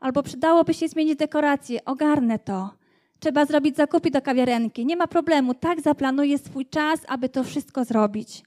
Albo 0.00 0.22
przydałoby 0.22 0.74
się 0.74 0.88
zmienić 0.88 1.16
dekorację, 1.16 1.84
ogarnę 1.84 2.38
to. 2.38 2.70
Trzeba 3.18 3.44
zrobić 3.44 3.76
zakupy 3.76 4.10
do 4.10 4.22
kawiarenki. 4.22 4.86
Nie 4.86 4.96
ma 4.96 5.06
problemu, 5.06 5.54
tak 5.54 5.80
zaplanuję 5.80 6.38
swój 6.38 6.66
czas, 6.66 7.00
aby 7.08 7.28
to 7.28 7.44
wszystko 7.44 7.84
zrobić. 7.84 8.42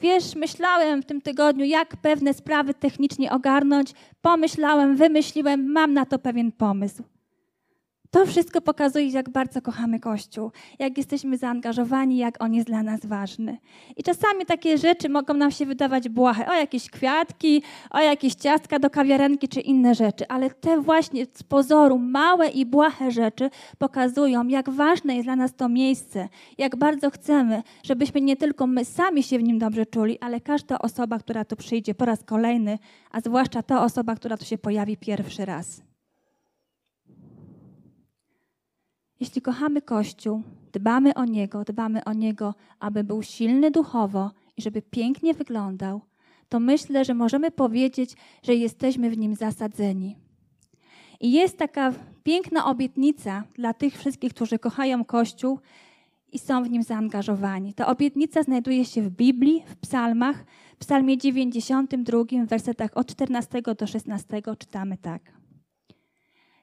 Wiesz, 0.00 0.34
myślałem 0.34 1.02
w 1.02 1.06
tym 1.06 1.20
tygodniu, 1.20 1.64
jak 1.64 1.96
pewne 1.96 2.34
sprawy 2.34 2.74
technicznie 2.74 3.32
ogarnąć. 3.32 3.92
Pomyślałem, 4.22 4.96
wymyśliłem, 4.96 5.72
mam 5.72 5.92
na 5.92 6.06
to 6.06 6.18
pewien 6.18 6.52
pomysł. 6.52 7.02
To 8.14 8.26
wszystko 8.26 8.60
pokazuje, 8.60 9.08
jak 9.08 9.30
bardzo 9.30 9.62
kochamy 9.62 10.00
Kościół, 10.00 10.50
jak 10.78 10.96
jesteśmy 10.98 11.38
zaangażowani, 11.38 12.16
jak 12.16 12.42
on 12.42 12.54
jest 12.54 12.66
dla 12.66 12.82
nas 12.82 13.06
ważny. 13.06 13.58
I 13.96 14.02
czasami 14.02 14.46
takie 14.46 14.78
rzeczy 14.78 15.08
mogą 15.08 15.34
nam 15.34 15.50
się 15.50 15.66
wydawać 15.66 16.08
błahe, 16.08 16.46
o 16.46 16.52
jakieś 16.52 16.90
kwiatki, 16.90 17.62
o 17.90 18.00
jakieś 18.00 18.34
ciastka 18.34 18.78
do 18.78 18.90
kawiarenki 18.90 19.48
czy 19.48 19.60
inne 19.60 19.94
rzeczy, 19.94 20.28
ale 20.28 20.50
te 20.50 20.80
właśnie 20.80 21.26
z 21.32 21.42
pozoru 21.42 21.98
małe 21.98 22.48
i 22.48 22.66
błahe 22.66 23.10
rzeczy 23.10 23.50
pokazują, 23.78 24.48
jak 24.48 24.70
ważne 24.70 25.14
jest 25.14 25.26
dla 25.26 25.36
nas 25.36 25.54
to 25.54 25.68
miejsce, 25.68 26.28
jak 26.58 26.76
bardzo 26.76 27.10
chcemy, 27.10 27.62
żebyśmy 27.82 28.20
nie 28.20 28.36
tylko 28.36 28.66
my 28.66 28.84
sami 28.84 29.22
się 29.22 29.38
w 29.38 29.42
nim 29.42 29.58
dobrze 29.58 29.86
czuli, 29.86 30.18
ale 30.20 30.40
każda 30.40 30.78
osoba, 30.78 31.18
która 31.18 31.44
tu 31.44 31.56
przyjdzie 31.56 31.94
po 31.94 32.04
raz 32.04 32.24
kolejny, 32.24 32.78
a 33.10 33.20
zwłaszcza 33.20 33.62
ta 33.62 33.84
osoba, 33.84 34.14
która 34.14 34.36
tu 34.36 34.44
się 34.44 34.58
pojawi 34.58 34.96
pierwszy 34.96 35.44
raz. 35.44 35.93
Jeśli 39.24 39.42
kochamy 39.42 39.82
Kościół, 39.82 40.42
dbamy 40.72 41.14
o 41.14 41.24
niego, 41.24 41.64
dbamy 41.64 42.04
o 42.04 42.12
niego, 42.12 42.54
aby 42.80 43.04
był 43.04 43.22
silny 43.22 43.70
duchowo 43.70 44.30
i 44.56 44.62
żeby 44.62 44.82
pięknie 44.82 45.34
wyglądał, 45.34 46.00
to 46.48 46.60
myślę, 46.60 47.04
że 47.04 47.14
możemy 47.14 47.50
powiedzieć, 47.50 48.16
że 48.42 48.54
jesteśmy 48.54 49.10
w 49.10 49.18
nim 49.18 49.34
zasadzeni. 49.34 50.16
I 51.20 51.32
jest 51.32 51.58
taka 51.58 51.92
piękna 52.24 52.66
obietnica 52.66 53.44
dla 53.54 53.74
tych 53.74 53.98
wszystkich, 53.98 54.34
którzy 54.34 54.58
kochają 54.58 55.04
Kościół 55.04 55.58
i 56.32 56.38
są 56.38 56.62
w 56.62 56.70
nim 56.70 56.82
zaangażowani. 56.82 57.74
Ta 57.74 57.86
obietnica 57.86 58.42
znajduje 58.42 58.84
się 58.84 59.02
w 59.02 59.10
Biblii, 59.10 59.62
w 59.66 59.76
Psalmach. 59.76 60.44
W 60.74 60.76
Psalmie 60.76 61.18
92, 61.18 62.18
w 62.44 62.48
wersetach 62.48 62.90
od 62.94 63.06
14 63.06 63.62
do 63.78 63.86
16 63.86 64.42
czytamy 64.58 64.98
tak. 64.98 65.43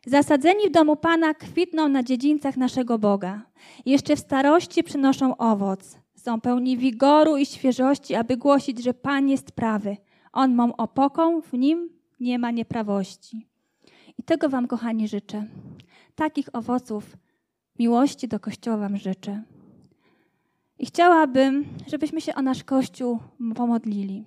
Zasadzeni 0.06 0.68
w 0.70 0.72
domu 0.72 0.96
Pana 0.96 1.34
kwitną 1.34 1.88
na 1.88 2.04
dziedzińcach 2.04 2.58
naszego 2.58 3.00
Boga. 3.00 3.42
Jeszcze 3.86 4.16
w 4.16 4.20
starości 4.20 4.84
przynoszą 4.84 5.38
owoc. 5.38 5.98
Są 6.16 6.42
pełni 6.42 6.78
wigoru 6.78 7.38
i 7.38 7.46
świeżości, 7.46 8.16
aby 8.16 8.38
głosić, 8.38 8.84
że 8.84 8.94
Pan 8.94 9.30
jest 9.30 9.52
prawy. 9.52 9.98
On 10.34 10.56
mą 10.56 10.76
opoką, 10.76 11.42
w 11.42 11.54
nim 11.54 11.90
nie 12.20 12.40
ma 12.40 12.52
nieprawości. 12.52 13.48
I 14.18 14.24
tego 14.24 14.50
Wam, 14.50 14.68
kochani, 14.68 15.08
życzę. 15.08 15.46
Takich 16.16 16.56
owoców 16.56 17.18
miłości 17.80 18.28
do 18.28 18.40
Kościoła 18.40 18.78
Wam 18.78 18.98
życzę. 18.98 19.44
I 20.80 20.86
chciałabym, 20.86 21.66
żebyśmy 21.88 22.22
się 22.22 22.36
o 22.36 22.42
nasz 22.42 22.64
Kościół 22.64 23.20
pomodlili. 23.56 24.26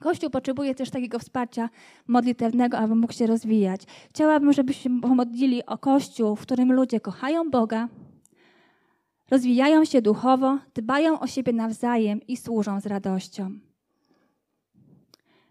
Kościół 0.00 0.30
potrzebuje 0.30 0.74
też 0.74 0.90
takiego 0.90 1.18
wsparcia 1.18 1.70
modlitewnego, 2.06 2.78
aby 2.78 2.94
mógł 2.94 3.12
się 3.12 3.26
rozwijać. 3.26 3.82
Chciałabym, 4.10 4.52
żebyśmy 4.52 5.00
pomodlili 5.00 5.66
o 5.66 5.78
Kościół, 5.78 6.36
w 6.36 6.42
którym 6.42 6.72
ludzie 6.72 7.00
kochają 7.00 7.50
Boga, 7.50 7.88
rozwijają 9.30 9.84
się 9.84 10.02
duchowo, 10.02 10.58
dbają 10.74 11.20
o 11.20 11.26
siebie 11.26 11.52
nawzajem 11.52 12.20
i 12.28 12.36
służą 12.36 12.80
z 12.80 12.86
radością. 12.86 13.50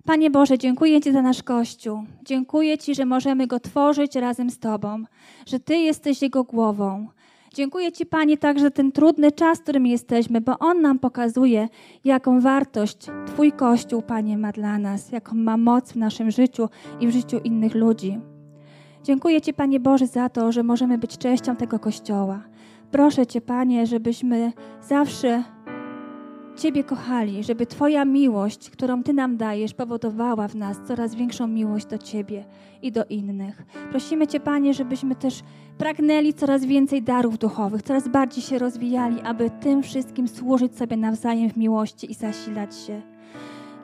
Panie 0.06 0.30
Boże, 0.30 0.58
dziękuję 0.58 1.02
Ci 1.02 1.12
za 1.12 1.22
nasz 1.22 1.44
Kościół. 1.44 2.04
Dziękuję 2.24 2.78
Ci, 2.78 2.96
że 2.96 3.06
możemy 3.06 3.48
go 3.48 3.60
tworzyć 3.60 4.16
razem 4.16 4.50
z 4.50 4.60
Tobą, 4.60 5.04
że 5.46 5.60
Ty 5.60 5.78
jesteś 5.78 6.22
jego 6.22 6.44
głową. 6.44 7.08
Dziękuję 7.56 7.92
Ci, 7.92 8.06
Panie, 8.06 8.38
także 8.38 8.72
ten 8.72 8.92
trudny 8.92 9.32
czas, 9.32 9.60
w 9.60 9.62
którym 9.62 9.86
jesteśmy, 9.86 10.42
bo 10.42 10.60
on 10.60 10.82
nam 10.82 11.00
pokazuje, 11.00 11.70
jaką 12.04 12.42
wartość 12.42 12.98
Twój 13.28 13.52
Kościół, 13.52 14.02
Panie, 14.02 14.38
ma 14.38 14.52
dla 14.52 14.78
nas, 14.78 15.12
jaką 15.12 15.36
ma 15.36 15.58
moc 15.58 15.92
w 15.92 15.96
naszym 15.96 16.32
życiu 16.32 16.70
i 17.00 17.08
w 17.08 17.12
życiu 17.12 17.40
innych 17.44 17.76
ludzi. 17.76 18.20
Dziękuję 19.04 19.42
Ci, 19.42 19.54
Panie 19.54 19.80
Boże, 19.80 20.08
za 20.08 20.30
to, 20.30 20.52
że 20.52 20.64
możemy 20.64 20.98
być 20.98 21.18
częścią 21.18 21.56
tego 21.56 21.80
Kościoła. 21.80 22.44
Proszę 22.92 23.28
Cię, 23.28 23.42
Panie, 23.42 23.88
żebyśmy 23.88 24.52
zawsze 24.82 25.44
Ciebie 26.56 26.84
kochali, 26.84 27.44
żeby 27.44 27.66
Twoja 27.66 28.06
miłość, 28.06 28.70
którą 28.70 29.04
Ty 29.04 29.14
nam 29.14 29.38
dajesz, 29.38 29.74
powodowała 29.74 30.48
w 30.48 30.56
nas 30.56 30.78
coraz 30.88 31.16
większą 31.16 31.48
miłość 31.48 31.86
do 31.86 31.98
Ciebie 31.98 32.46
i 32.82 32.92
do 32.92 33.06
innych. 33.06 33.64
Prosimy 33.92 34.28
Cię, 34.28 34.40
Panie, 34.40 34.74
żebyśmy 34.74 35.16
też 35.16 35.42
pragnęli 35.78 36.34
coraz 36.34 36.66
więcej 36.66 37.04
darów 37.04 37.38
duchowych, 37.38 37.82
coraz 37.82 38.08
bardziej 38.08 38.44
się 38.44 38.60
rozwijali, 38.60 39.22
aby 39.22 39.50
tym 39.50 39.84
wszystkim 39.84 40.28
służyć 40.28 40.78
sobie 40.78 40.98
nawzajem 40.98 41.50
w 41.50 41.58
miłości 41.58 42.12
i 42.12 42.14
zasilać 42.14 42.76
się. 42.76 43.15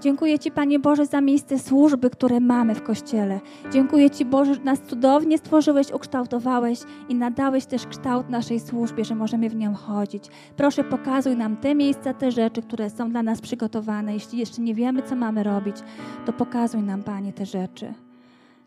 Dziękuję 0.02 0.40
Ci, 0.40 0.52
Panie 0.52 0.80
Boże, 0.80 1.06
za 1.06 1.22
miejsce 1.22 1.60
służby, 1.60 2.10
które 2.10 2.40
mamy 2.40 2.76
w 2.76 2.84
Kościele. 2.84 3.40
Dziękuję 3.72 4.10
Ci, 4.10 4.26
Boże, 4.26 4.54
że 4.54 4.62
nas 4.62 4.80
cudownie 4.80 5.38
stworzyłeś, 5.38 5.92
ukształtowałeś 5.92 6.80
i 7.10 7.16
nadałeś 7.16 7.66
też 7.66 7.88
kształt 7.88 8.30
naszej 8.30 8.60
służbie, 8.60 9.06
że 9.06 9.16
możemy 9.16 9.50
w 9.50 9.56
nią 9.56 9.74
chodzić. 9.74 10.24
Proszę, 10.58 10.84
pokazuj 10.84 11.38
nam 11.38 11.58
te 11.58 11.76
miejsca, 11.76 12.14
te 12.14 12.32
rzeczy, 12.32 12.62
które 12.62 12.90
są 12.90 13.10
dla 13.10 13.24
nas 13.24 13.42
przygotowane. 13.42 14.14
Jeśli 14.14 14.40
jeszcze 14.40 14.62
nie 14.62 14.76
wiemy, 14.76 15.04
co 15.04 15.16
mamy 15.16 15.44
robić, 15.44 15.76
to 16.26 16.34
pokazuj 16.34 16.82
nam, 16.82 17.04
Panie, 17.04 17.34
te 17.34 17.46
rzeczy. 17.46 17.94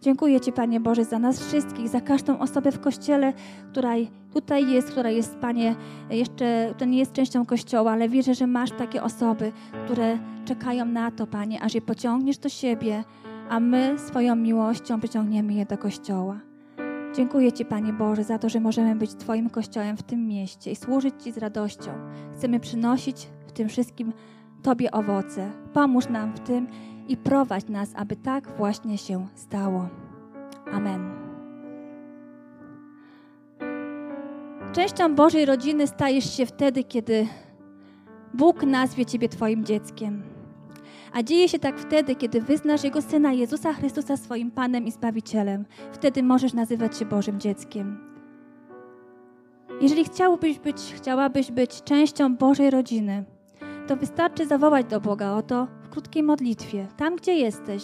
Dziękuję 0.04 0.40
Ci, 0.40 0.52
Panie 0.52 0.80
Boże, 0.80 1.04
za 1.04 1.18
nas 1.18 1.40
wszystkich, 1.40 1.88
za 1.88 2.00
każdą 2.00 2.38
osobę 2.38 2.72
w 2.72 2.80
Kościele, 2.80 3.32
która 3.70 3.92
tutaj 4.34 4.70
jest, 4.70 4.90
która 4.90 5.10
jest, 5.10 5.36
Panie, 5.36 5.76
jeszcze, 6.10 6.74
to 6.78 6.84
nie 6.84 6.98
jest 6.98 7.12
częścią 7.12 7.46
Kościoła, 7.46 7.92
ale 7.92 8.08
wierzę, 8.08 8.34
że 8.34 8.46
masz 8.46 8.70
takie 8.70 9.02
osoby, 9.02 9.52
które 9.84 10.18
czekają 10.44 10.84
na 10.84 11.10
to, 11.10 11.26
Panie, 11.26 11.62
aż 11.62 11.74
je 11.74 11.80
pociągniesz 11.80 12.38
do 12.38 12.48
siebie, 12.48 13.04
a 13.48 13.60
my 13.60 13.94
swoją 13.98 14.36
miłością 14.36 15.00
pociągniemy 15.00 15.54
je 15.54 15.66
do 15.66 15.78
Kościoła. 15.78 16.40
Dziękuję 17.16 17.52
Ci, 17.52 17.64
Panie 17.64 17.92
Boże, 17.92 18.24
za 18.24 18.38
to, 18.38 18.48
że 18.48 18.60
możemy 18.60 18.96
być 18.96 19.14
Twoim 19.14 19.50
Kościołem 19.50 19.96
w 19.96 20.02
tym 20.02 20.26
mieście 20.26 20.70
i 20.70 20.76
służyć 20.76 21.14
Ci 21.24 21.32
z 21.32 21.38
radością. 21.38 21.90
Chcemy 22.32 22.60
przynosić 22.60 23.28
w 23.46 23.52
tym 23.52 23.68
wszystkim 23.68 24.12
Tobie 24.62 24.90
owoce. 24.90 25.50
Pomóż 25.72 26.08
nam 26.08 26.32
w 26.32 26.40
tym 26.40 26.66
i 27.08 27.16
prowadź 27.16 27.68
nas, 27.68 27.92
aby 27.96 28.16
tak 28.16 28.56
właśnie 28.56 28.98
się 28.98 29.26
stało. 29.34 29.88
Amen. 30.72 31.10
Częścią 34.72 35.14
Bożej 35.14 35.46
rodziny 35.46 35.86
stajesz 35.86 36.36
się 36.36 36.46
wtedy, 36.46 36.84
kiedy 36.84 37.26
Bóg 38.34 38.62
nazwie 38.62 39.06
Ciebie 39.06 39.28
Twoim 39.28 39.64
dzieckiem. 39.64 40.22
A 41.12 41.22
dzieje 41.22 41.48
się 41.48 41.58
tak 41.58 41.78
wtedy, 41.78 42.14
kiedy 42.14 42.40
wyznasz 42.40 42.84
Jego 42.84 43.02
Syna 43.02 43.32
Jezusa 43.32 43.72
Chrystusa 43.72 44.16
swoim 44.16 44.50
Panem 44.50 44.86
i 44.86 44.90
Zbawicielem. 44.90 45.64
Wtedy 45.92 46.22
możesz 46.22 46.52
nazywać 46.52 46.98
się 46.98 47.04
Bożym 47.04 47.40
dzieckiem. 47.40 47.98
Jeżeli 49.80 50.04
chciałbyś 50.04 50.58
być, 50.58 50.76
chciałabyś 50.96 51.50
być 51.50 51.82
częścią 51.82 52.36
Bożej 52.36 52.70
rodziny, 52.70 53.24
to 53.86 53.96
wystarczy 53.96 54.46
zawołać 54.46 54.86
do 54.86 55.00
Boga 55.00 55.32
o 55.32 55.42
to 55.42 55.66
krótkiej 55.94 56.22
modlitwie. 56.22 56.86
Tam, 56.96 57.16
gdzie 57.16 57.34
jesteś, 57.34 57.82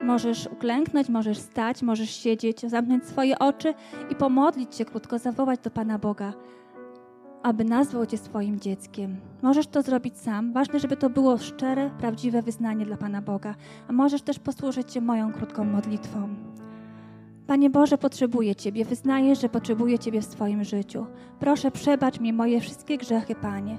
możesz 0.00 0.46
uklęknąć, 0.46 1.08
możesz 1.08 1.38
stać, 1.38 1.82
możesz 1.82 2.10
siedzieć, 2.10 2.60
zamknąć 2.60 3.04
swoje 3.04 3.38
oczy 3.38 3.74
i 4.10 4.14
pomodlić 4.14 4.74
się 4.74 4.84
krótko, 4.84 5.18
zawołać 5.18 5.60
do 5.60 5.70
Pana 5.70 5.98
Boga, 5.98 6.32
aby 7.42 7.64
nazwał 7.64 8.06
Cię 8.06 8.18
swoim 8.18 8.60
dzieckiem. 8.60 9.16
Możesz 9.42 9.66
to 9.66 9.82
zrobić 9.82 10.18
sam. 10.18 10.52
Ważne, 10.52 10.80
żeby 10.80 10.96
to 10.96 11.10
było 11.10 11.38
szczere, 11.38 11.90
prawdziwe 11.98 12.42
wyznanie 12.42 12.86
dla 12.86 12.96
Pana 12.96 13.22
Boga. 13.22 13.54
A 13.88 13.92
możesz 13.92 14.22
też 14.22 14.38
posłużyć 14.38 14.92
się 14.92 15.00
moją 15.00 15.32
krótką 15.32 15.64
modlitwą. 15.64 16.34
Panie 17.46 17.70
Boże, 17.70 17.98
potrzebuję 17.98 18.54
Ciebie. 18.56 18.84
Wyznaję, 18.84 19.36
że 19.36 19.48
potrzebuję 19.48 19.98
Ciebie 19.98 20.20
w 20.20 20.24
swoim 20.24 20.64
życiu. 20.64 21.06
Proszę, 21.40 21.70
przebacz 21.70 22.20
mi 22.20 22.32
moje 22.32 22.60
wszystkie 22.60 22.98
grzechy, 22.98 23.34
Panie. 23.34 23.78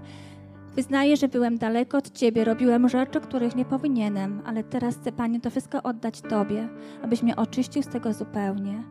Wyznaję, 0.75 1.17
że 1.17 1.27
byłem 1.27 1.57
daleko 1.57 1.97
od 1.97 2.11
Ciebie, 2.11 2.43
robiłem 2.43 2.89
rzeczy, 2.89 3.21
których 3.21 3.55
nie 3.55 3.65
powinienem, 3.65 4.41
ale 4.45 4.63
teraz 4.63 4.95
chcę, 4.95 5.11
Panie, 5.11 5.41
to 5.41 5.49
wszystko 5.49 5.83
oddać 5.83 6.21
Tobie, 6.21 6.67
abyś 7.03 7.23
mnie 7.23 7.35
oczyścił 7.35 7.83
z 7.83 7.87
tego 7.87 8.13
zupełnie. 8.13 8.83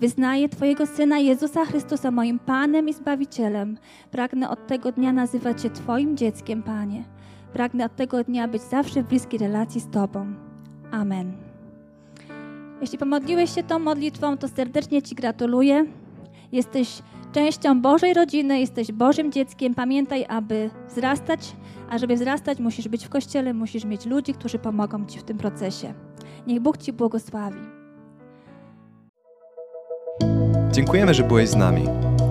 Wyznaję 0.00 0.48
Twojego 0.48 0.86
Syna 0.86 1.18
Jezusa 1.18 1.64
Chrystusa 1.64 2.10
moim 2.10 2.38
Panem 2.38 2.88
i 2.88 2.92
Zbawicielem. 2.92 3.78
Pragnę 4.10 4.50
od 4.50 4.66
tego 4.66 4.92
dnia 4.92 5.12
nazywać 5.12 5.62
się 5.62 5.70
Twoim 5.70 6.16
dzieckiem, 6.16 6.62
Panie. 6.62 7.04
Pragnę 7.52 7.84
od 7.84 7.96
tego 7.96 8.24
dnia 8.24 8.48
być 8.48 8.62
zawsze 8.62 9.02
w 9.02 9.08
bliskiej 9.08 9.38
relacji 9.38 9.80
z 9.80 9.90
Tobą. 9.90 10.34
Amen. 10.90 11.32
Jeśli 12.80 12.98
pomodliłeś 12.98 13.54
się 13.54 13.62
tą 13.62 13.78
modlitwą, 13.78 14.36
to 14.36 14.48
serdecznie 14.48 15.02
Ci 15.02 15.14
gratuluję. 15.14 15.86
Jesteś 16.52 17.02
częścią 17.34 17.82
Bożej 17.82 18.14
rodziny, 18.14 18.60
jesteś 18.60 18.92
Bożym 18.92 19.32
dzieckiem. 19.32 19.74
Pamiętaj, 19.74 20.24
aby 20.28 20.70
wzrastać, 20.88 21.52
a 21.90 21.98
żeby 21.98 22.16
wzrastać, 22.16 22.58
musisz 22.58 22.88
być 22.88 23.06
w 23.06 23.08
kościele, 23.08 23.54
musisz 23.54 23.84
mieć 23.84 24.06
ludzi, 24.06 24.34
którzy 24.34 24.58
pomogą 24.58 25.06
Ci 25.06 25.18
w 25.18 25.22
tym 25.22 25.38
procesie. 25.38 25.94
Niech 26.46 26.60
Bóg 26.60 26.78
Ci 26.78 26.92
błogosławi. 26.92 27.60
Dziękujemy, 30.72 31.14
że 31.14 31.22
byłeś 31.22 31.48
z 31.48 31.56
nami. 31.56 31.82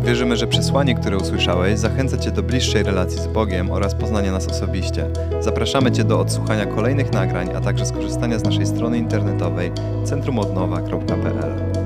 Wierzymy, 0.05 0.37
że 0.37 0.47
przesłanie, 0.47 0.95
które 0.95 1.17
usłyszałeś, 1.17 1.79
zachęca 1.79 2.17
Cię 2.17 2.31
do 2.31 2.43
bliższej 2.43 2.83
relacji 2.83 3.19
z 3.19 3.27
Bogiem 3.27 3.71
oraz 3.71 3.95
poznania 3.95 4.31
nas 4.31 4.47
osobiście. 4.47 5.09
Zapraszamy 5.39 5.91
Cię 5.91 6.03
do 6.03 6.19
odsłuchania 6.19 6.65
kolejnych 6.65 7.13
nagrań, 7.13 7.49
a 7.55 7.61
także 7.61 7.85
skorzystania 7.85 8.39
z 8.39 8.43
naszej 8.43 8.65
strony 8.65 8.97
internetowej 8.97 9.71
centrumodnowa.pl. 10.05 11.82